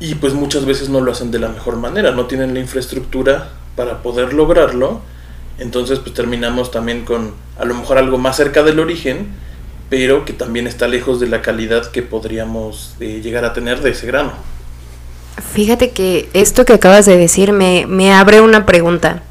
y 0.00 0.16
pues 0.16 0.34
muchas 0.34 0.64
veces 0.64 0.88
no 0.88 1.00
lo 1.00 1.12
hacen 1.12 1.30
de 1.30 1.38
la 1.38 1.48
mejor 1.48 1.76
manera, 1.76 2.10
no 2.10 2.26
tienen 2.26 2.54
la 2.54 2.60
infraestructura 2.60 3.50
para 3.76 4.02
poder 4.02 4.34
lograrlo, 4.34 5.00
entonces 5.58 6.00
pues 6.00 6.12
terminamos 6.12 6.72
también 6.72 7.04
con 7.04 7.34
a 7.58 7.64
lo 7.64 7.74
mejor 7.74 7.98
algo 7.98 8.18
más 8.18 8.36
cerca 8.36 8.64
del 8.64 8.80
origen, 8.80 9.28
pero 9.88 10.24
que 10.24 10.32
también 10.32 10.66
está 10.66 10.88
lejos 10.88 11.20
de 11.20 11.28
la 11.28 11.40
calidad 11.40 11.88
que 11.90 12.02
podríamos 12.02 12.96
eh, 12.98 13.20
llegar 13.22 13.44
a 13.44 13.52
tener 13.52 13.80
de 13.80 13.90
ese 13.90 14.08
grano. 14.08 14.32
Fíjate 15.52 15.90
que 15.90 16.28
esto 16.32 16.64
que 16.64 16.72
acabas 16.72 17.06
de 17.06 17.16
decir 17.16 17.52
me, 17.52 17.86
me 17.86 18.12
abre 18.12 18.40
una 18.40 18.66
pregunta. 18.66 19.22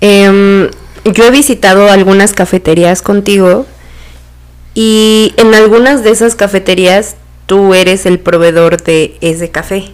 Em, 0.00 0.68
yo 1.12 1.24
he 1.24 1.30
visitado 1.30 1.90
algunas 1.90 2.32
cafeterías 2.32 3.02
contigo 3.02 3.66
y 4.74 5.34
en 5.36 5.54
algunas 5.54 6.04
de 6.04 6.10
esas 6.10 6.34
cafeterías 6.34 7.16
tú 7.46 7.74
eres 7.74 8.06
el 8.06 8.18
proveedor 8.18 8.82
de 8.82 9.16
ese 9.20 9.50
café. 9.50 9.90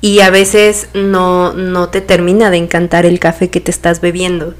Y 0.00 0.20
a 0.20 0.30
veces 0.30 0.88
no, 0.94 1.52
no 1.52 1.88
te 1.88 2.00
termina 2.00 2.50
de 2.50 2.58
encantar 2.58 3.06
el 3.06 3.18
café 3.18 3.50
que 3.50 3.60
te 3.60 3.70
estás 3.70 4.00
bebiendo. 4.00 4.54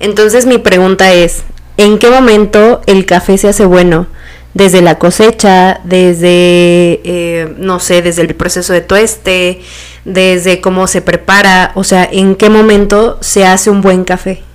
Entonces 0.00 0.46
mi 0.46 0.58
pregunta 0.58 1.12
es, 1.12 1.42
¿en 1.76 1.98
qué 1.98 2.10
momento 2.10 2.80
el 2.86 3.04
café 3.04 3.36
se 3.38 3.48
hace 3.48 3.66
bueno? 3.66 4.06
Desde 4.54 4.80
la 4.80 4.98
cosecha, 4.98 5.80
desde, 5.84 7.00
eh, 7.04 7.54
no 7.58 7.78
sé, 7.78 8.00
desde 8.00 8.22
el 8.22 8.34
proceso 8.34 8.72
de 8.72 8.80
tueste, 8.80 9.60
desde 10.06 10.62
cómo 10.62 10.86
se 10.86 11.02
prepara, 11.02 11.72
o 11.74 11.84
sea, 11.84 12.08
¿en 12.10 12.36
qué 12.36 12.48
momento 12.48 13.18
se 13.20 13.44
hace 13.44 13.68
un 13.68 13.82
buen 13.82 14.04
café? 14.04 14.45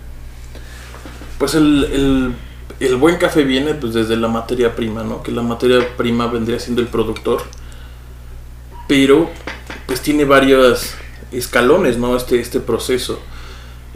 Pues 1.42 1.56
el 1.56 2.36
el 2.82 2.96
buen 2.96 3.18
café 3.18 3.44
viene 3.44 3.76
pues 3.76 3.94
desde 3.94 4.18
la 4.18 4.28
materia 4.28 4.76
prima, 4.76 5.04
¿no? 5.04 5.22
Que 5.22 5.32
la 5.32 5.44
materia 5.44 5.96
prima 5.98 6.26
vendría 6.28 6.60
siendo 6.60 6.82
el 6.82 6.88
productor. 6.88 7.44
Pero 8.88 9.30
pues 9.86 10.02
tiene 10.02 10.26
varios 10.26 10.96
escalones, 11.32 11.98
¿no? 11.98 12.18
Este, 12.18 12.40
este 12.40 12.60
proceso. 12.60 13.20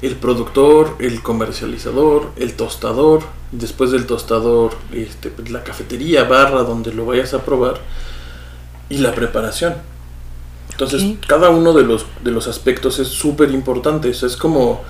El 0.04 0.16
productor, 0.16 0.96
el 1.00 1.24
comercializador, 1.24 2.32
el 2.36 2.54
tostador, 2.54 3.24
después 3.52 3.90
del 3.90 4.06
tostador, 4.06 4.76
este, 4.94 5.30
pues, 5.32 5.50
la 5.50 5.64
cafetería, 5.64 6.26
barra, 6.26 6.62
donde 6.62 6.94
lo 6.94 7.08
vayas 7.08 7.34
a 7.34 7.44
probar, 7.44 7.82
y 8.90 9.00
la 9.00 9.16
preparación. 9.16 9.74
Entonces, 10.70 11.18
cada 11.28 11.50
uno 11.50 11.74
de 11.74 11.84
los, 11.84 12.06
de 12.24 12.32
los 12.32 12.48
aspectos 12.48 13.00
es 13.00 13.08
súper 13.08 13.50
importante. 13.52 14.10
es 14.10 14.38
como 14.38 14.84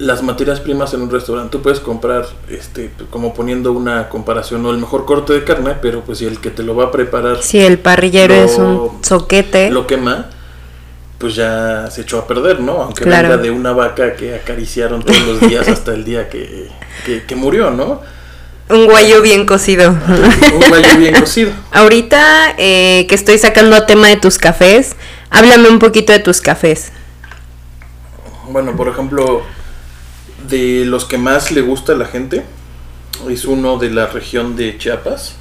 las 0.00 0.22
materias 0.22 0.60
primas 0.60 0.94
en 0.94 1.02
un 1.02 1.10
restaurante. 1.10 1.50
Tú 1.52 1.62
puedes 1.62 1.78
comprar, 1.78 2.26
este, 2.48 2.90
como 3.10 3.34
poniendo 3.34 3.72
una 3.72 4.08
comparación, 4.08 4.62
no 4.62 4.70
el 4.70 4.78
mejor 4.78 5.04
corte 5.04 5.34
de 5.34 5.44
carne, 5.44 5.74
pero 5.80 6.00
pues 6.00 6.18
si 6.18 6.26
el 6.26 6.40
que 6.40 6.50
te 6.50 6.62
lo 6.62 6.74
va 6.74 6.84
a 6.84 6.90
preparar. 6.90 7.42
Si 7.42 7.60
el 7.60 7.78
parrillero 7.78 8.34
es 8.34 8.56
un 8.56 8.98
soquete. 9.02 9.70
Lo 9.70 9.86
quema, 9.86 10.30
pues 11.18 11.34
ya 11.34 11.90
se 11.90 12.00
echó 12.00 12.18
a 12.18 12.26
perder, 12.26 12.60
¿no? 12.60 12.80
Aunque 12.80 13.04
venga 13.04 13.36
de 13.36 13.50
una 13.50 13.72
vaca 13.72 14.14
que 14.14 14.34
acariciaron 14.34 15.02
todos 15.02 15.20
los 15.20 15.40
días 15.40 15.68
hasta 15.68 15.92
el 15.92 16.02
día 16.02 16.30
que, 16.30 16.68
que, 17.26 17.36
murió, 17.36 17.70
¿no? 17.70 18.00
Un 18.70 18.86
guayo 18.86 19.20
bien 19.20 19.44
cocido. 19.44 19.90
Un 19.90 20.68
guayo 20.70 20.96
bien 20.96 21.14
cocido. 21.14 21.52
Ahorita 21.72 22.54
eh, 22.56 23.04
que 23.06 23.14
estoy 23.14 23.36
sacando 23.36 23.76
a 23.76 23.84
tema 23.84 24.08
de 24.08 24.16
tus 24.16 24.38
cafés, 24.38 24.96
háblame 25.28 25.68
un 25.68 25.78
poquito 25.78 26.14
de 26.14 26.20
tus 26.20 26.40
cafés. 26.40 26.90
Bueno, 28.48 28.74
por 28.74 28.88
ejemplo, 28.88 29.42
de 30.50 30.84
los 30.84 31.04
que 31.04 31.16
más 31.16 31.50
le 31.50 31.62
gusta 31.62 31.92
a 31.92 31.96
la 31.96 32.04
gente 32.04 32.42
es 33.30 33.44
uno 33.44 33.78
de 33.78 33.90
la 33.90 34.06
región 34.06 34.56
de 34.56 34.76
Chiapas, 34.76 35.36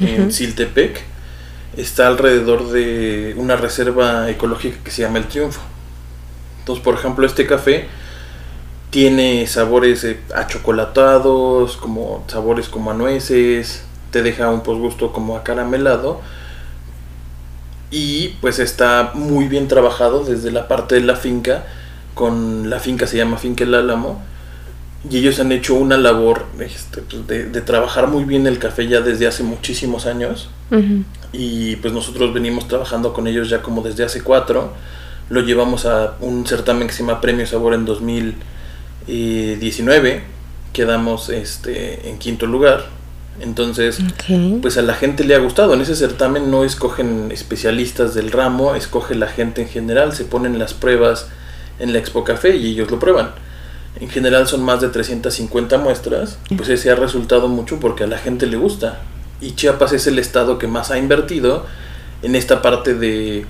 en 0.00 0.32
Siltepec. 0.32 1.02
Está 1.76 2.06
alrededor 2.08 2.70
de 2.70 3.34
una 3.36 3.56
reserva 3.56 4.28
ecológica 4.30 4.78
que 4.82 4.90
se 4.90 5.02
llama 5.02 5.18
El 5.18 5.26
Triunfo. 5.26 5.60
Entonces, 6.60 6.84
por 6.84 6.94
ejemplo, 6.94 7.26
este 7.26 7.46
café 7.46 7.88
tiene 8.90 9.46
sabores 9.46 10.06
achocolatados, 10.34 11.76
como 11.76 12.24
sabores 12.26 12.68
como 12.68 12.90
a 12.90 12.94
nueces, 12.94 13.84
te 14.10 14.22
deja 14.22 14.50
un 14.50 14.62
posgusto 14.62 15.12
como 15.12 15.36
acaramelado 15.36 16.20
y 17.90 18.28
pues 18.40 18.58
está 18.58 19.12
muy 19.14 19.48
bien 19.48 19.68
trabajado 19.68 20.24
desde 20.24 20.50
la 20.50 20.68
parte 20.68 20.96
de 20.96 21.02
la 21.02 21.16
finca 21.16 21.66
con 22.14 22.68
la 22.68 22.80
finca 22.80 23.06
se 23.06 23.16
llama 23.16 23.38
Finca 23.38 23.64
El 23.64 23.74
Álamo 23.74 24.20
y 25.08 25.18
ellos 25.18 25.38
han 25.38 25.52
hecho 25.52 25.74
una 25.74 25.96
labor 25.96 26.46
este, 26.58 27.02
pues, 27.02 27.24
de, 27.28 27.60
trabajar 27.60 28.08
muy 28.08 28.24
bien 28.24 28.48
el 28.48 28.58
café 28.58 28.88
ya 28.88 29.00
desde 29.00 29.28
hace 29.28 29.44
muchísimos 29.44 30.06
años. 30.06 30.50
Y 31.32 31.76
pues 31.76 31.94
nosotros 31.94 32.34
venimos 32.34 32.68
trabajando 32.68 33.14
con 33.14 33.26
ellos 33.26 33.48
ya 33.48 33.62
como 33.62 33.80
desde 33.82 34.04
hace 34.04 34.20
cuatro. 34.22 34.74
Lo 35.30 35.40
llevamos 35.40 35.86
a 35.86 36.16
un 36.20 36.46
certamen 36.46 36.86
que 36.88 36.94
se 36.94 37.04
llama 37.04 37.20
Premio 37.20 37.46
Sabor 37.46 37.74
en 37.74 37.84
2019 37.84 40.22
quedamos 40.72 41.28
este 41.30 42.08
en 42.08 42.18
quinto 42.18 42.46
lugar. 42.46 42.86
Entonces 43.40 44.00
pues 44.60 44.78
a 44.78 44.82
la 44.82 44.94
gente 44.94 45.22
le 45.24 45.36
ha 45.36 45.38
gustado. 45.38 45.74
En 45.74 45.80
ese 45.80 45.94
certamen 45.94 46.50
no 46.50 46.64
escogen 46.64 47.30
especialistas 47.30 48.14
del 48.14 48.32
ramo 48.32 48.74
escoge 48.74 49.14
la 49.14 49.28
gente 49.28 49.62
en 49.62 49.68
general 49.68 50.12
se 50.12 50.24
ponen 50.24 50.58
las 50.58 50.74
pruebas 50.74 51.28
en 51.78 51.92
la 51.92 52.00
Expo 52.00 52.24
Café 52.24 52.56
y 52.56 52.72
ellos 52.72 52.90
lo 52.90 52.98
prueban 52.98 53.30
en 54.00 54.08
general 54.08 54.46
son 54.46 54.62
más 54.62 54.80
de 54.80 54.88
350 54.88 55.78
muestras, 55.78 56.38
pues 56.56 56.68
ese 56.68 56.90
ha 56.90 56.94
resultado 56.94 57.48
mucho 57.48 57.80
porque 57.80 58.04
a 58.04 58.06
la 58.06 58.18
gente 58.18 58.46
le 58.46 58.56
gusta. 58.56 59.00
Y 59.40 59.52
Chiapas 59.54 59.92
es 59.92 60.06
el 60.06 60.18
estado 60.18 60.58
que 60.58 60.66
más 60.66 60.90
ha 60.90 60.98
invertido 60.98 61.66
en 62.22 62.34
esta 62.34 62.62
parte 62.62 62.94
de 62.94 63.46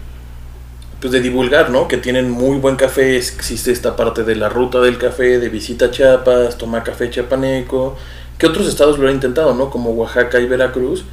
pues 1.01 1.13
de 1.13 1.21
divulgar, 1.21 1.71
¿no? 1.71 1.87
Que 1.87 1.97
tienen 1.97 2.29
muy 2.31 2.59
buen 2.59 2.75
café, 2.75 3.17
existe 3.17 3.71
esta 3.71 3.95
parte 3.95 4.25
de 4.25 4.35
la 4.35 4.49
ruta 4.49 4.81
del 4.81 4.99
café, 4.99 5.39
de 5.39 5.49
visita 5.49 5.87
a 5.87 5.91
Chiapas, 5.93 6.59
toma 6.59 6.83
café 6.83 7.09
chiapaneco, 7.09 7.97
que 8.37 8.47
otros 8.47 8.67
estados 8.67 8.99
lo 8.99 9.07
han 9.07 9.15
intentado, 9.15 9.55
¿no? 9.55 9.71
Como 9.71 9.91
Oaxaca 9.91 10.41
y 10.41 10.47
Veracruz, 10.47 11.05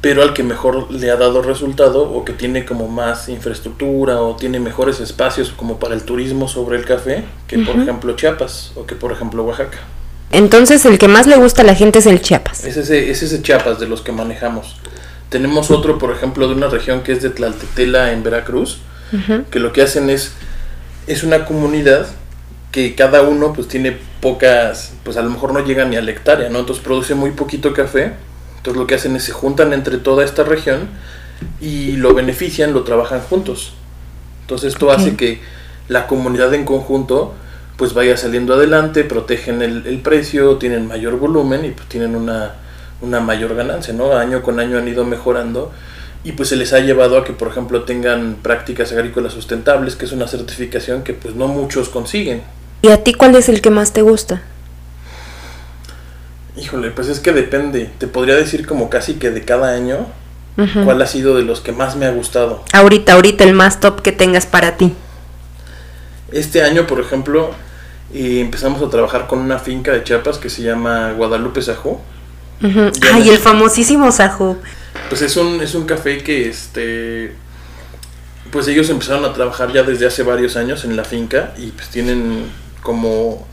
pero 0.00 0.22
al 0.22 0.34
que 0.34 0.42
mejor 0.42 0.90
le 0.92 1.10
ha 1.10 1.16
dado 1.16 1.42
resultado 1.42 2.10
o 2.10 2.24
que 2.24 2.32
tiene 2.32 2.64
como 2.64 2.88
más 2.88 3.28
infraestructura 3.28 4.20
o 4.20 4.36
tiene 4.36 4.60
mejores 4.60 5.00
espacios 5.00 5.50
como 5.50 5.78
para 5.78 5.94
el 5.94 6.02
turismo 6.02 6.48
sobre 6.48 6.78
el 6.78 6.84
café 6.84 7.24
que 7.48 7.58
por 7.58 7.76
ejemplo 7.76 8.14
Chiapas 8.14 8.72
o 8.76 8.86
que 8.86 8.94
por 8.94 9.12
ejemplo 9.12 9.42
Oaxaca. 9.44 9.78
Entonces 10.32 10.84
el 10.84 10.98
que 10.98 11.08
más 11.08 11.26
le 11.26 11.36
gusta 11.36 11.62
a 11.62 11.64
la 11.64 11.74
gente 11.74 12.00
es 12.00 12.06
el 12.06 12.20
Chiapas. 12.20 12.64
Es 12.64 12.76
ese, 12.76 13.10
es 13.10 13.22
ese 13.22 13.42
Chiapas 13.42 13.78
de 13.78 13.88
los 13.88 14.02
que 14.02 14.12
manejamos. 14.12 14.76
Tenemos 15.28 15.70
otro, 15.70 15.98
por 15.98 16.12
ejemplo, 16.12 16.46
de 16.46 16.54
una 16.54 16.68
región 16.68 17.02
que 17.02 17.12
es 17.12 17.22
de 17.22 17.30
Tlaltetela 17.30 18.12
en 18.12 18.22
Veracruz, 18.22 18.78
que 19.50 19.58
lo 19.58 19.72
que 19.72 19.82
hacen 19.82 20.08
es, 20.10 20.32
es 21.06 21.24
una 21.24 21.44
comunidad 21.46 22.06
que 22.70 22.94
cada 22.94 23.22
uno 23.22 23.52
pues 23.52 23.66
tiene 23.66 23.96
pocas, 24.20 24.92
pues 25.04 25.16
a 25.16 25.22
lo 25.22 25.30
mejor 25.30 25.52
no 25.52 25.64
llega 25.64 25.84
ni 25.84 25.96
a 25.96 26.02
la 26.02 26.10
hectárea, 26.10 26.48
¿no? 26.48 26.60
Entonces 26.60 26.84
produce 26.84 27.14
muy 27.14 27.30
poquito 27.30 27.72
café 27.72 28.12
Entonces 28.66 28.80
lo 28.80 28.88
que 28.88 28.96
hacen 28.96 29.14
es 29.14 29.22
se 29.22 29.30
juntan 29.30 29.72
entre 29.72 29.98
toda 29.98 30.24
esta 30.24 30.42
región 30.42 30.88
y 31.60 31.92
lo 31.92 32.14
benefician, 32.14 32.74
lo 32.74 32.82
trabajan 32.82 33.20
juntos. 33.20 33.74
Entonces 34.40 34.72
esto 34.72 34.90
hace 34.90 35.14
que 35.14 35.40
la 35.86 36.08
comunidad 36.08 36.52
en 36.52 36.64
conjunto 36.64 37.32
pues 37.76 37.94
vaya 37.94 38.16
saliendo 38.16 38.54
adelante, 38.54 39.04
protegen 39.04 39.62
el, 39.62 39.86
el 39.86 40.00
precio, 40.00 40.56
tienen 40.56 40.88
mayor 40.88 41.16
volumen 41.16 41.64
y 41.64 41.70
pues 41.70 41.88
tienen 41.88 42.16
una, 42.16 42.54
una 43.00 43.20
mayor 43.20 43.54
ganancia, 43.54 43.94
¿no? 43.94 44.16
Año 44.16 44.42
con 44.42 44.58
año 44.58 44.78
han 44.78 44.88
ido 44.88 45.04
mejorando 45.04 45.70
y 46.24 46.32
pues 46.32 46.48
se 46.48 46.56
les 46.56 46.72
ha 46.72 46.80
llevado 46.80 47.18
a 47.18 47.24
que 47.24 47.32
por 47.32 47.46
ejemplo 47.46 47.84
tengan 47.84 48.38
prácticas 48.42 48.90
agrícolas 48.90 49.32
sustentables, 49.32 49.94
que 49.94 50.06
es 50.06 50.12
una 50.12 50.26
certificación 50.26 51.04
que 51.04 51.14
pues 51.14 51.36
no 51.36 51.46
muchos 51.46 51.88
consiguen. 51.88 52.42
¿Y 52.82 52.88
a 52.88 53.04
ti 53.04 53.14
cuál 53.14 53.36
es 53.36 53.48
el 53.48 53.60
que 53.60 53.70
más 53.70 53.92
te 53.92 54.02
gusta? 54.02 54.42
Híjole, 56.56 56.90
pues 56.90 57.08
es 57.08 57.20
que 57.20 57.32
depende. 57.32 57.90
Te 57.98 58.06
podría 58.06 58.34
decir 58.34 58.66
como 58.66 58.88
casi 58.88 59.14
que 59.14 59.30
de 59.30 59.44
cada 59.44 59.74
año 59.74 60.06
cuál 60.84 61.02
ha 61.02 61.06
sido 61.06 61.36
de 61.36 61.42
los 61.42 61.60
que 61.60 61.72
más 61.72 61.96
me 61.96 62.06
ha 62.06 62.10
gustado. 62.10 62.64
Ahorita, 62.72 63.12
ahorita 63.12 63.44
el 63.44 63.52
más 63.52 63.78
top 63.78 64.00
que 64.00 64.12
tengas 64.12 64.46
para 64.46 64.76
ti. 64.76 64.94
Este 66.32 66.62
año, 66.62 66.86
por 66.86 66.98
ejemplo, 66.98 67.50
eh, 68.14 68.40
empezamos 68.40 68.82
a 68.82 68.88
trabajar 68.88 69.26
con 69.26 69.40
una 69.40 69.58
finca 69.58 69.92
de 69.92 70.02
Chiapas 70.02 70.38
que 70.38 70.48
se 70.48 70.62
llama 70.62 71.12
Guadalupe 71.12 71.60
Sajú. 71.60 71.98
Ay, 73.12 73.28
el 73.28 73.38
famosísimo 73.38 74.10
Sajú. 74.10 74.56
Pues 75.10 75.20
es 75.20 75.36
un, 75.36 75.60
es 75.60 75.74
un 75.74 75.84
café 75.84 76.22
que 76.22 76.48
este 76.48 77.34
pues 78.50 78.68
ellos 78.68 78.88
empezaron 78.90 79.24
a 79.24 79.32
trabajar 79.32 79.72
ya 79.72 79.82
desde 79.82 80.06
hace 80.06 80.22
varios 80.22 80.56
años 80.56 80.84
en 80.84 80.96
la 80.96 81.04
finca 81.04 81.52
y 81.58 81.66
pues 81.72 81.88
tienen 81.88 82.46
como 82.82 83.46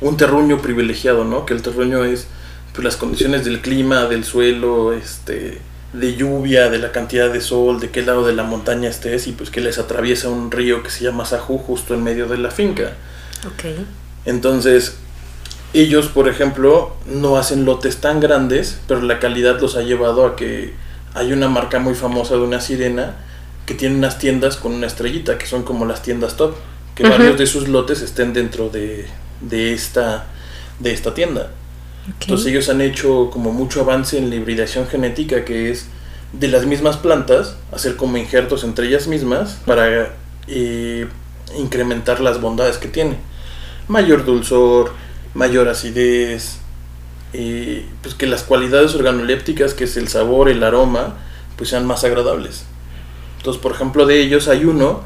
un 0.00 0.16
terruño 0.16 0.60
privilegiado, 0.60 1.24
¿no? 1.24 1.46
Que 1.46 1.54
el 1.54 1.62
terruño 1.62 2.04
es 2.04 2.26
pues, 2.72 2.84
las 2.84 2.96
condiciones 2.96 3.44
del 3.44 3.60
clima, 3.60 4.06
del 4.06 4.24
suelo, 4.24 4.92
este, 4.92 5.60
de 5.92 6.14
lluvia, 6.14 6.70
de 6.70 6.78
la 6.78 6.92
cantidad 6.92 7.32
de 7.32 7.40
sol, 7.40 7.80
de 7.80 7.90
qué 7.90 8.02
lado 8.02 8.24
de 8.24 8.32
la 8.32 8.44
montaña 8.44 8.88
estés 8.88 9.26
y 9.26 9.32
pues 9.32 9.50
que 9.50 9.60
les 9.60 9.78
atraviesa 9.78 10.28
un 10.28 10.50
río 10.50 10.82
que 10.82 10.90
se 10.90 11.04
llama 11.04 11.24
Sajú 11.24 11.58
justo 11.58 11.94
en 11.94 12.04
medio 12.04 12.26
de 12.28 12.38
la 12.38 12.50
finca. 12.50 12.92
Ok. 13.46 13.64
Entonces, 14.24 14.96
ellos, 15.72 16.08
por 16.08 16.28
ejemplo, 16.28 16.96
no 17.06 17.36
hacen 17.36 17.64
lotes 17.64 17.98
tan 17.98 18.20
grandes, 18.20 18.80
pero 18.86 19.02
la 19.02 19.18
calidad 19.18 19.60
los 19.60 19.76
ha 19.76 19.82
llevado 19.82 20.26
a 20.26 20.36
que 20.36 20.74
hay 21.14 21.32
una 21.32 21.48
marca 21.48 21.78
muy 21.78 21.94
famosa 21.94 22.34
de 22.34 22.40
una 22.40 22.60
sirena 22.60 23.16
que 23.66 23.74
tiene 23.74 23.96
unas 23.96 24.18
tiendas 24.18 24.56
con 24.56 24.72
una 24.72 24.86
estrellita, 24.86 25.38
que 25.38 25.46
son 25.46 25.62
como 25.62 25.86
las 25.86 26.02
tiendas 26.02 26.36
top, 26.36 26.54
que 26.94 27.08
varios 27.08 27.38
de 27.38 27.46
sus 27.46 27.68
lotes 27.68 28.02
estén 28.02 28.32
dentro 28.32 28.68
de, 28.68 29.06
de, 29.40 29.72
esta, 29.72 30.26
de 30.80 30.92
esta 30.92 31.14
tienda. 31.14 31.50
Entonces 32.06 32.46
ellos 32.46 32.68
han 32.68 32.80
hecho 32.80 33.30
como 33.30 33.52
mucho 33.52 33.82
avance 33.82 34.18
en 34.18 34.30
la 34.30 34.36
hibridación 34.36 34.86
genética, 34.86 35.44
que 35.44 35.70
es 35.70 35.86
de 36.32 36.48
las 36.48 36.66
mismas 36.66 36.96
plantas, 36.96 37.56
hacer 37.72 37.96
como 37.96 38.16
injertos 38.16 38.64
entre 38.64 38.86
ellas 38.86 39.06
mismas 39.06 39.60
para 39.66 40.14
eh, 40.46 41.06
incrementar 41.58 42.20
las 42.20 42.40
bondades 42.40 42.78
que 42.78 42.88
tiene. 42.88 43.16
Mayor 43.88 44.24
dulzor, 44.24 44.92
mayor 45.34 45.68
acidez, 45.68 46.58
eh, 47.32 47.86
pues 48.02 48.14
que 48.14 48.26
las 48.26 48.42
cualidades 48.42 48.94
organolépticas, 48.94 49.74
que 49.74 49.84
es 49.84 49.96
el 49.96 50.08
sabor, 50.08 50.48
el 50.48 50.62
aroma, 50.62 51.16
pues 51.56 51.70
sean 51.70 51.86
más 51.86 52.04
agradables. 52.04 52.64
Entonces, 53.38 53.62
por 53.62 53.72
ejemplo, 53.72 54.06
de 54.06 54.20
ellos 54.20 54.48
hay 54.48 54.64
uno 54.64 55.02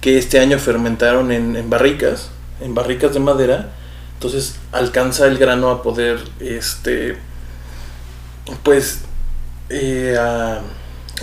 que 0.00 0.18
este 0.18 0.38
año 0.38 0.58
fermentaron 0.58 1.32
en, 1.32 1.68
barricas, 1.68 2.30
en 2.60 2.74
barricas 2.74 3.14
de 3.14 3.20
madera, 3.20 3.72
entonces 4.16 4.56
alcanza 4.72 5.26
el 5.26 5.36
grano 5.36 5.70
a 5.70 5.82
poder, 5.82 6.18
este, 6.40 7.16
pues, 8.62 9.00
eh, 9.68 10.16
a, 10.18 10.60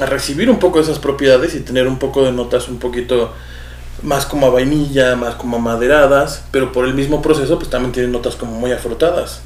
recibir 0.06 0.50
un 0.50 0.58
poco 0.58 0.78
de 0.78 0.86
esas 0.86 1.00
propiedades 1.00 1.54
y 1.54 1.60
tener 1.60 1.88
un 1.88 2.00
poco 2.00 2.24
de 2.26 2.32
notas 2.32 2.68
un 2.68 2.80
poquito 2.80 3.32
más 4.02 4.26
como 4.26 4.48
a 4.48 4.50
vainilla, 4.50 5.16
más 5.16 5.36
como 5.36 5.58
a 5.58 5.60
maderadas, 5.60 6.46
pero 6.50 6.72
por 6.72 6.86
el 6.86 6.96
mismo 6.96 7.22
proceso 7.22 7.60
pues 7.60 7.70
también 7.70 7.92
tiene 7.92 8.10
notas 8.10 8.36
como 8.36 8.54
muy 8.54 8.72
afrutadas. 8.72 9.42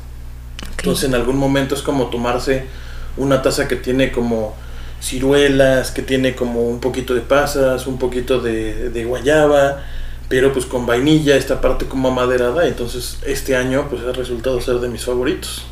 Entonces 0.77 1.03
en 1.09 1.15
algún 1.15 1.37
momento 1.37 1.75
es 1.75 1.81
como 1.81 2.07
tomarse 2.07 2.65
una 3.17 3.41
taza 3.41 3.67
que 3.67 3.75
tiene 3.75 4.13
como 4.13 4.55
ciruelas, 5.01 5.91
que 5.91 6.01
tiene 6.01 6.33
como 6.33 6.61
un 6.61 6.79
poquito 6.79 7.13
de 7.13 7.21
pasas, 7.21 7.85
un 7.85 7.99
poquito 7.99 8.39
de, 8.39 8.89
de 8.89 9.03
guayaba, 9.03 9.83
pero 10.29 10.51
pues 10.51 10.65
con 10.65 10.85
vainilla, 10.85 11.35
esta 11.35 11.61
parte 11.61 11.85
como 11.85 12.09
amaderada, 12.09 12.67
entonces 12.67 13.19
este 13.25 13.55
año 13.55 13.87
pues 13.89 14.01
ha 14.03 14.11
resultado 14.11 14.59
ser 14.59 14.79
de 14.79 14.89
mis 14.89 15.05
favoritos. 15.05 15.65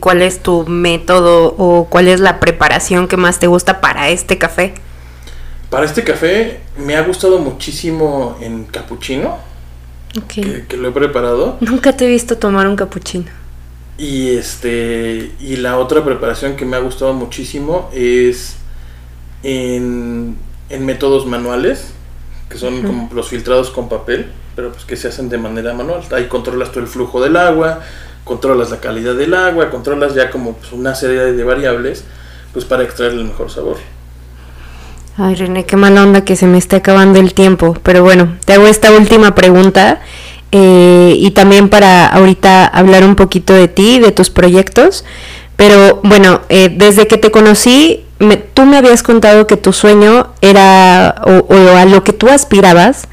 ¿Cuál 0.00 0.22
es 0.22 0.42
tu 0.42 0.66
método 0.66 1.54
o 1.58 1.86
cuál 1.90 2.08
es 2.08 2.20
la 2.20 2.40
preparación 2.40 3.06
que 3.06 3.18
más 3.18 3.38
te 3.38 3.46
gusta 3.46 3.82
para 3.82 4.08
este 4.08 4.38
café? 4.38 4.74
Para 5.68 5.84
este 5.84 6.02
café 6.02 6.60
me 6.78 6.96
ha 6.96 7.02
gustado 7.02 7.38
muchísimo 7.38 8.38
en 8.40 8.64
capuchino, 8.64 9.38
que, 10.26 10.64
que, 10.66 10.76
lo 10.78 10.88
he 10.88 10.92
preparado. 10.92 11.58
Nunca 11.60 11.94
te 11.94 12.06
he 12.06 12.08
visto 12.08 12.38
tomar 12.38 12.66
un 12.66 12.76
capuchino. 12.76 13.26
Y 13.98 14.30
este 14.30 15.32
y 15.38 15.56
la 15.56 15.76
otra 15.76 16.02
preparación 16.02 16.56
que 16.56 16.64
me 16.64 16.76
ha 16.76 16.80
gustado 16.80 17.12
muchísimo 17.12 17.90
es 17.92 18.56
en, 19.42 20.38
en 20.70 20.86
métodos 20.86 21.26
manuales 21.26 21.92
que 22.50 22.58
son 22.58 22.82
como 22.82 23.08
los 23.14 23.28
filtrados 23.28 23.70
con 23.70 23.88
papel, 23.88 24.26
pero 24.56 24.72
pues 24.72 24.84
que 24.84 24.96
se 24.96 25.08
hacen 25.08 25.28
de 25.28 25.38
manera 25.38 25.72
manual. 25.72 26.02
Ahí 26.10 26.26
controlas 26.26 26.70
todo 26.70 26.80
el 26.80 26.88
flujo 26.88 27.22
del 27.22 27.36
agua, 27.36 27.78
controlas 28.24 28.70
la 28.70 28.80
calidad 28.80 29.14
del 29.14 29.32
agua, 29.34 29.70
controlas 29.70 30.14
ya 30.14 30.30
como 30.30 30.54
pues, 30.54 30.72
una 30.72 30.94
serie 30.96 31.32
de 31.32 31.44
variables, 31.44 32.04
pues 32.52 32.64
para 32.64 32.82
extraer 32.82 33.12
el 33.12 33.24
mejor 33.24 33.50
sabor. 33.50 33.76
Ay, 35.16 35.36
René, 35.36 35.64
qué 35.64 35.76
mala 35.76 36.02
onda 36.02 36.24
que 36.24 36.34
se 36.34 36.46
me 36.46 36.58
esté 36.58 36.76
acabando 36.76 37.20
el 37.20 37.34
tiempo. 37.34 37.76
Pero 37.82 38.02
bueno, 38.02 38.36
te 38.44 38.54
hago 38.54 38.66
esta 38.66 38.90
última 38.92 39.34
pregunta 39.34 40.00
eh, 40.50 41.14
y 41.16 41.30
también 41.30 41.68
para 41.68 42.06
ahorita 42.06 42.66
hablar 42.66 43.04
un 43.04 43.14
poquito 43.14 43.54
de 43.54 43.68
ti, 43.68 44.00
de 44.00 44.10
tus 44.10 44.28
proyectos. 44.28 45.04
Pero 45.56 46.00
bueno, 46.02 46.40
eh, 46.48 46.74
desde 46.74 47.06
que 47.06 47.16
te 47.16 47.30
conocí, 47.30 48.04
tú 48.54 48.66
me 48.66 48.76
habías 48.76 49.02
contado 49.02 49.46
que 49.46 49.56
tu 49.56 49.72
sueño 49.72 50.28
era, 50.40 51.22
o, 51.24 51.76
a 51.76 51.84
lo 51.86 52.04
que 52.04 52.12
tú 52.12 52.28
aspirabas, 52.28 53.08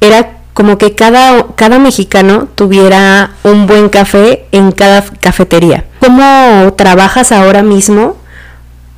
era 0.00 0.38
como 0.54 0.78
que 0.78 0.94
cada, 0.94 1.54
cada 1.56 1.78
mexicano 1.78 2.48
tuviera 2.54 3.34
un 3.42 3.66
buen 3.66 3.88
café 3.88 4.46
en 4.52 4.72
cada 4.72 5.04
cafetería. 5.20 5.84
¿Cómo 6.00 6.72
trabajas 6.76 7.32
ahora 7.32 7.62
mismo 7.62 8.16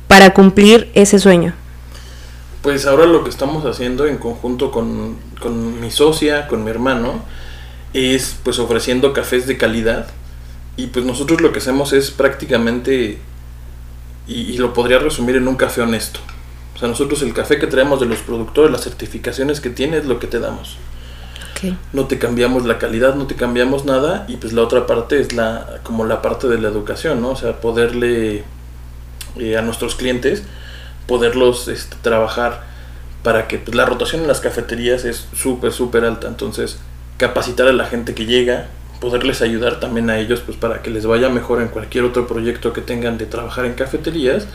para 0.07 0.33
cumplir 0.33 0.89
ese 0.93 1.19
sueño? 1.19 1.53
Pues 2.61 2.85
ahora 2.85 3.05
lo 3.05 3.23
que 3.23 3.29
estamos 3.29 3.65
haciendo 3.65 4.05
en 4.05 4.17
conjunto 4.17 4.71
con, 4.71 5.17
con 5.41 5.81
mi 5.81 5.91
socia, 5.91 6.47
con 6.47 6.63
mi 6.63 6.69
hermano, 6.69 7.23
es 7.93 8.37
pues 8.43 8.59
ofreciendo 8.59 9.13
cafés 9.13 9.47
de 9.47 9.57
calidad 9.57 10.07
y 10.77 10.87
pues 10.87 11.05
nosotros 11.05 11.41
lo 11.41 11.51
que 11.51 11.59
hacemos 11.59 11.91
es 11.91 12.11
prácticamente 12.11 13.19
y, 14.29 14.57
lo 14.57 14.73
podría 14.73 14.99
resumir 14.99 15.35
en 15.35 15.47
un 15.47 15.55
café 15.55 15.81
honesto. 15.81 16.19
O 16.75 16.79
sea, 16.79 16.87
nosotros 16.87 17.21
el 17.23 17.33
café 17.33 17.59
que 17.59 17.67
traemos 17.67 17.99
de 17.99 18.05
los 18.05 18.19
productores, 18.19 18.71
las 18.71 18.81
certificaciones 18.81 19.59
que 19.59 19.69
tiene 19.69 19.97
es 19.97 20.05
lo 20.05 20.19
que 20.19 20.27
te 20.27 20.39
damos. 20.39 20.77
No 21.91 22.05
te 22.05 22.19
cambiamos 22.19 22.65
la 22.65 22.77
calidad, 22.77 23.15
no 23.15 23.27
te 23.27 23.35
cambiamos 23.35 23.83
nada 23.83 24.23
y 24.29 24.37
pues 24.37 24.53
la 24.53 24.61
otra 24.61 24.87
parte 24.87 25.19
es 25.19 25.33
la 25.33 25.81
como 25.83 26.05
la 26.05 26.21
parte 26.21 26.47
de 26.47 26.57
la 26.57 26.69
educación, 26.69 27.21
¿no? 27.21 27.31
O 27.31 27.35
sea, 27.35 27.59
poderle 27.59 28.45
eh, 29.37 29.57
a 29.57 29.61
nuestros 29.61 29.95
clientes 29.95 30.43
poderlos 31.09 31.67
este, 31.67 31.97
trabajar 32.01 32.61
para 33.23 33.47
que 33.47 33.57
pues, 33.57 33.75
la 33.75 33.85
rotación 33.85 34.21
en 34.21 34.27
las 34.27 34.39
cafeterías 34.39 35.03
es 35.03 35.27
súper, 35.35 35.73
súper 35.73 36.05
alta. 36.05 36.27
Entonces, 36.27 36.77
capacitar 37.17 37.67
a 37.67 37.73
la 37.73 37.85
gente 37.85 38.13
que 38.13 38.25
llega, 38.27 38.67
poderles 38.99 39.41
ayudar 39.41 39.79
también 39.79 40.09
a 40.09 40.17
ellos 40.17 40.41
pues 40.45 40.57
para 40.57 40.81
que 40.81 40.89
les 40.89 41.05
vaya 41.05 41.29
mejor 41.29 41.61
en 41.61 41.69
cualquier 41.69 42.03
otro 42.03 42.27
proyecto 42.27 42.73
que 42.73 42.81
tengan 42.81 43.17
de 43.17 43.25
trabajar 43.25 43.65
en 43.65 43.73
cafeterías 43.73 44.45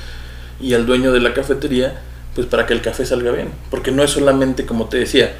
y 0.61 0.75
al 0.75 0.87
dueño 0.87 1.13
de 1.13 1.21
la 1.21 1.35
cafetería 1.35 2.01
pues 2.35 2.47
para 2.47 2.67
que 2.67 2.75
el 2.75 2.83
café 2.83 3.07
salga 3.07 3.31
bien. 3.31 3.49
Porque 3.71 3.91
no 3.91 4.03
es 4.03 4.11
solamente 4.11 4.67
como 4.67 4.89
te 4.89 4.99
decía 4.99 5.33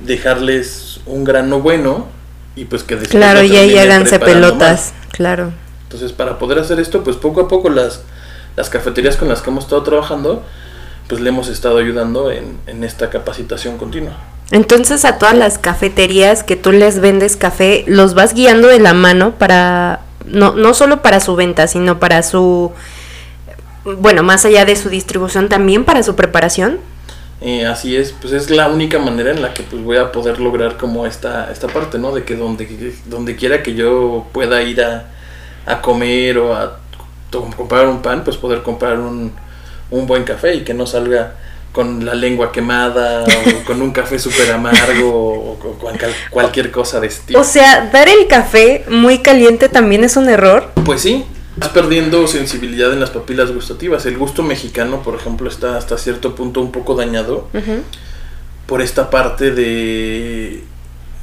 dejarles 0.00 1.00
un 1.06 1.24
grano 1.24 1.60
bueno 1.60 2.06
y 2.54 2.64
pues 2.66 2.82
que 2.82 2.94
después 2.94 3.10
claro 3.10 3.42
y 3.42 3.56
ahí 3.56 3.76
háganse 3.78 4.18
pelotas 4.18 4.94
claro. 5.10 5.52
Entonces 5.84 6.12
para 6.12 6.38
poder 6.38 6.58
hacer 6.58 6.78
esto 6.78 7.02
pues 7.02 7.16
poco 7.16 7.42
a 7.42 7.48
poco 7.48 7.68
las 7.68 8.02
las 8.56 8.68
cafeterías 8.68 9.16
con 9.16 9.28
las 9.28 9.42
que 9.42 9.50
hemos 9.50 9.64
estado 9.64 9.82
trabajando 9.82 10.44
pues 11.08 11.20
le 11.20 11.30
hemos 11.30 11.48
estado 11.48 11.78
ayudando 11.78 12.30
en, 12.30 12.58
en 12.66 12.84
esta 12.84 13.10
capacitación 13.10 13.76
continua 13.76 14.16
entonces 14.52 15.04
a 15.04 15.18
todas 15.18 15.36
las 15.36 15.58
cafeterías 15.58 16.44
que 16.44 16.56
tú 16.56 16.72
les 16.72 17.00
vendes 17.00 17.36
café, 17.36 17.84
los 17.88 18.14
vas 18.14 18.34
guiando 18.34 18.68
de 18.68 18.78
la 18.78 18.94
mano 18.94 19.32
para, 19.32 20.00
no, 20.26 20.54
no 20.54 20.74
solo 20.74 21.02
para 21.02 21.20
su 21.20 21.34
venta, 21.34 21.66
sino 21.66 21.98
para 21.98 22.22
su, 22.22 22.70
bueno, 23.84 24.22
más 24.22 24.44
allá 24.44 24.64
de 24.64 24.76
su 24.76 24.90
distribución, 24.90 25.48
también 25.48 25.84
para 25.84 26.02
su 26.02 26.14
preparación. 26.14 26.78
Eh, 27.40 27.66
así 27.66 27.96
es, 27.96 28.12
pues 28.12 28.32
es 28.32 28.50
la 28.50 28.68
única 28.68 29.00
manera 29.00 29.32
en 29.32 29.42
la 29.42 29.52
que 29.52 29.64
pues 29.64 29.82
voy 29.82 29.96
a 29.96 30.12
poder 30.12 30.38
lograr 30.38 30.76
como 30.76 31.06
esta, 31.06 31.50
esta 31.50 31.66
parte, 31.66 31.98
¿no? 31.98 32.12
De 32.12 32.22
que 32.22 32.36
donde, 32.36 32.94
donde 33.06 33.34
quiera 33.34 33.64
que 33.64 33.74
yo 33.74 34.26
pueda 34.32 34.62
ir 34.62 34.80
a, 34.80 35.06
a 35.66 35.80
comer 35.80 36.38
o 36.38 36.54
a 36.54 36.78
comprar 37.56 37.88
un 37.88 38.00
pan, 38.00 38.22
pues 38.22 38.36
poder 38.36 38.62
comprar 38.62 39.00
un, 39.00 39.32
un 39.90 40.06
buen 40.06 40.22
café 40.22 40.54
y 40.54 40.60
que 40.62 40.74
no 40.74 40.86
salga 40.86 41.34
con 41.72 42.04
la 42.04 42.14
lengua 42.14 42.52
quemada 42.52 43.24
o 43.24 43.64
con 43.66 43.80
un 43.82 43.90
café 43.90 44.18
súper 44.18 44.52
amargo 44.52 45.10
o, 45.10 45.58
con 45.58 45.76
cualquier 46.30 46.70
cosa 46.70 47.00
de 47.00 47.08
estilo. 47.08 47.40
O 47.40 47.44
sea, 47.44 47.90
dar 47.92 48.08
el 48.08 48.26
café 48.28 48.84
muy 48.88 49.18
caliente 49.18 49.68
también 49.68 50.04
es 50.04 50.16
un 50.16 50.28
error. 50.28 50.70
Pues 50.84 51.00
sí, 51.00 51.24
Estás 51.54 51.70
perdiendo 51.70 52.26
sensibilidad 52.28 52.92
en 52.94 53.00
las 53.00 53.10
papilas 53.10 53.52
gustativas. 53.52 54.06
El 54.06 54.16
gusto 54.16 54.42
mexicano, 54.42 55.02
por 55.02 55.14
ejemplo, 55.14 55.50
está 55.50 55.76
hasta 55.76 55.98
cierto 55.98 56.34
punto 56.34 56.62
un 56.62 56.72
poco 56.72 56.94
dañado 56.94 57.48
por 58.66 58.80
esta 58.80 59.10
parte 59.10 59.50
de 59.50 60.64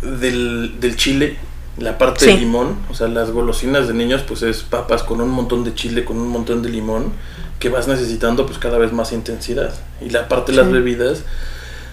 del, 0.04 0.80
del 0.80 0.96
chile, 0.96 1.38
la 1.80 1.98
parte 1.98 2.28
de 2.28 2.38
limón. 2.38 2.78
O 2.92 2.94
sea, 2.94 3.08
las 3.08 3.32
golosinas 3.32 3.88
de 3.88 3.96
niños, 3.96 4.22
pues 4.22 4.44
es 4.44 4.62
papas 4.62 5.02
con 5.02 5.20
un 5.20 5.30
montón 5.30 5.64
de 5.64 5.74
chile, 5.74 6.06
con 6.06 6.20
un 6.20 6.28
montón 6.28 6.62
de 6.62 6.70
limón, 6.70 7.12
que 7.60 7.70
vas 7.70 7.88
necesitando 7.88 8.46
pues 8.46 8.58
cada 8.58 8.78
vez 8.78 8.92
más 8.92 9.12
intensidad. 9.12 9.74
Y 10.02 10.10
la 10.10 10.28
parte 10.28 10.52
de 10.52 10.58
las 10.58 10.72
bebidas, 10.72 11.24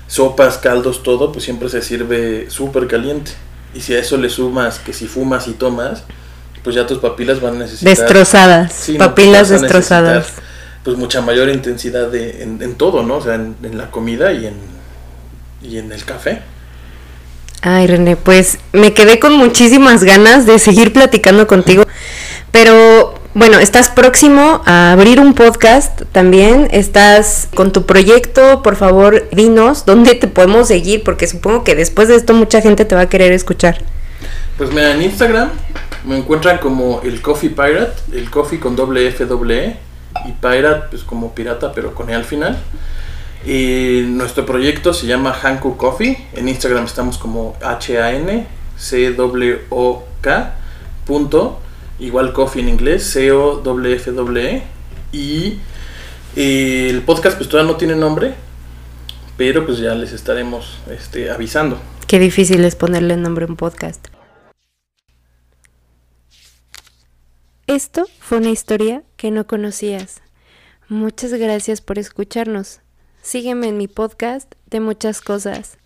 sopas, 0.06 0.58
caldos, 0.58 1.02
todo, 1.02 1.32
pues 1.32 1.44
siempre 1.44 1.68
se 1.68 1.82
sirve 1.82 2.50
súper 2.50 2.86
caliente. 2.86 3.32
Y 3.74 3.80
si 3.80 3.94
a 3.94 3.98
eso 3.98 4.16
le 4.16 4.30
sumas 4.30 4.78
que 4.78 4.92
si 4.92 5.06
fumas 5.06 5.48
y 5.48 5.52
tomas, 5.52 6.04
pues 6.62 6.76
ya 6.76 6.86
tus 6.86 6.98
papilas 6.98 7.40
van 7.40 7.56
a 7.56 7.58
necesitar... 7.58 7.96
Destrozadas, 7.96 8.90
papilas 8.98 9.48
destrozadas. 9.48 10.28
Pues 10.84 10.96
mucha 10.96 11.20
mayor 11.20 11.48
intensidad 11.48 12.08
de, 12.08 12.42
en, 12.42 12.74
todo, 12.76 13.02
¿no? 13.02 13.16
O 13.16 13.22
sea, 13.22 13.34
en, 13.34 13.56
la 13.76 13.90
comida 13.90 14.32
y 14.32 14.46
en, 14.46 14.54
y 15.62 15.78
en 15.78 15.90
el 15.90 16.04
café. 16.04 16.42
Ay, 17.62 17.88
René, 17.88 18.16
pues 18.16 18.58
me 18.72 18.94
quedé 18.94 19.18
con 19.18 19.32
muchísimas 19.36 20.04
ganas 20.04 20.46
de 20.46 20.60
seguir 20.60 20.92
platicando 20.92 21.48
contigo, 21.48 21.84
pero 22.52 23.15
bueno, 23.36 23.58
estás 23.58 23.90
próximo 23.90 24.62
a 24.64 24.92
abrir 24.92 25.20
un 25.20 25.34
podcast 25.34 26.00
también, 26.10 26.68
estás 26.70 27.50
con 27.54 27.70
tu 27.70 27.84
proyecto, 27.84 28.62
por 28.62 28.76
favor, 28.76 29.28
dinos 29.30 29.84
dónde 29.84 30.14
te 30.14 30.26
podemos 30.26 30.68
seguir, 30.68 31.04
porque 31.04 31.26
supongo 31.26 31.62
que 31.62 31.74
después 31.74 32.08
de 32.08 32.14
esto 32.14 32.32
mucha 32.32 32.62
gente 32.62 32.86
te 32.86 32.94
va 32.94 33.02
a 33.02 33.08
querer 33.10 33.32
escuchar. 33.32 33.76
Pues 34.56 34.70
mira, 34.70 34.92
en 34.92 35.02
Instagram 35.02 35.50
me 36.06 36.16
encuentran 36.16 36.56
como 36.56 37.02
el 37.04 37.20
Coffee 37.20 37.50
Pirate, 37.50 37.92
el 38.14 38.30
Coffee 38.30 38.58
con 38.58 38.74
doble 38.74 39.06
F 39.08 39.26
doble 39.26 39.66
E 39.66 39.76
y 40.26 40.32
Pirate 40.32 40.86
pues 40.88 41.02
como 41.02 41.34
pirata 41.34 41.72
pero 41.72 41.94
con 41.94 42.08
E 42.08 42.14
al 42.14 42.24
final. 42.24 42.56
Y 43.44 44.06
nuestro 44.08 44.46
proyecto 44.46 44.94
se 44.94 45.06
llama 45.06 45.38
Hanku 45.42 45.76
Coffee. 45.76 46.26
En 46.32 46.48
Instagram 46.48 46.86
estamos 46.86 47.18
como 47.18 47.54
H-A-N 47.62 48.46
C 48.78 49.12
W 49.12 49.58
O 49.68 50.04
K 50.22 50.54
punto 51.04 51.60
igual 51.98 52.32
coffee 52.32 52.62
en 52.62 52.68
inglés 52.68 53.04
C 53.04 53.32
O 53.32 53.56
W 53.56 53.94
F 53.94 54.12
W 54.12 54.50
E 54.50 54.62
y 55.12 55.58
el 56.36 57.02
podcast 57.02 57.36
pues 57.36 57.48
todavía 57.48 57.72
no 57.72 57.78
tiene 57.78 57.96
nombre 57.96 58.34
pero 59.36 59.66
pues 59.66 59.78
ya 59.78 59.94
les 59.94 60.12
estaremos 60.12 60.78
este, 60.90 61.30
avisando. 61.30 61.78
Qué 62.06 62.18
difícil 62.18 62.64
es 62.64 62.74
ponerle 62.76 63.16
nombre 63.16 63.44
a 63.44 63.48
un 63.48 63.56
podcast. 63.56 64.08
Esto 67.66 68.06
fue 68.20 68.38
una 68.38 68.50
historia 68.50 69.02
que 69.16 69.30
no 69.30 69.46
conocías. 69.46 70.22
Muchas 70.88 71.32
gracias 71.32 71.80
por 71.80 71.98
escucharnos. 71.98 72.80
Sígueme 73.22 73.68
en 73.68 73.76
mi 73.76 73.88
podcast 73.88 74.52
de 74.70 74.80
muchas 74.80 75.20
cosas. 75.20 75.78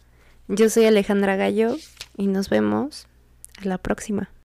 Yo 0.47 0.69
soy 0.69 0.85
Alejandra 0.85 1.37
Gallo 1.37 1.77
y 2.17 2.27
nos 2.27 2.51
vemos 2.51 3.07
a 3.61 3.65
la 3.65 3.79
próxima. 3.79 4.31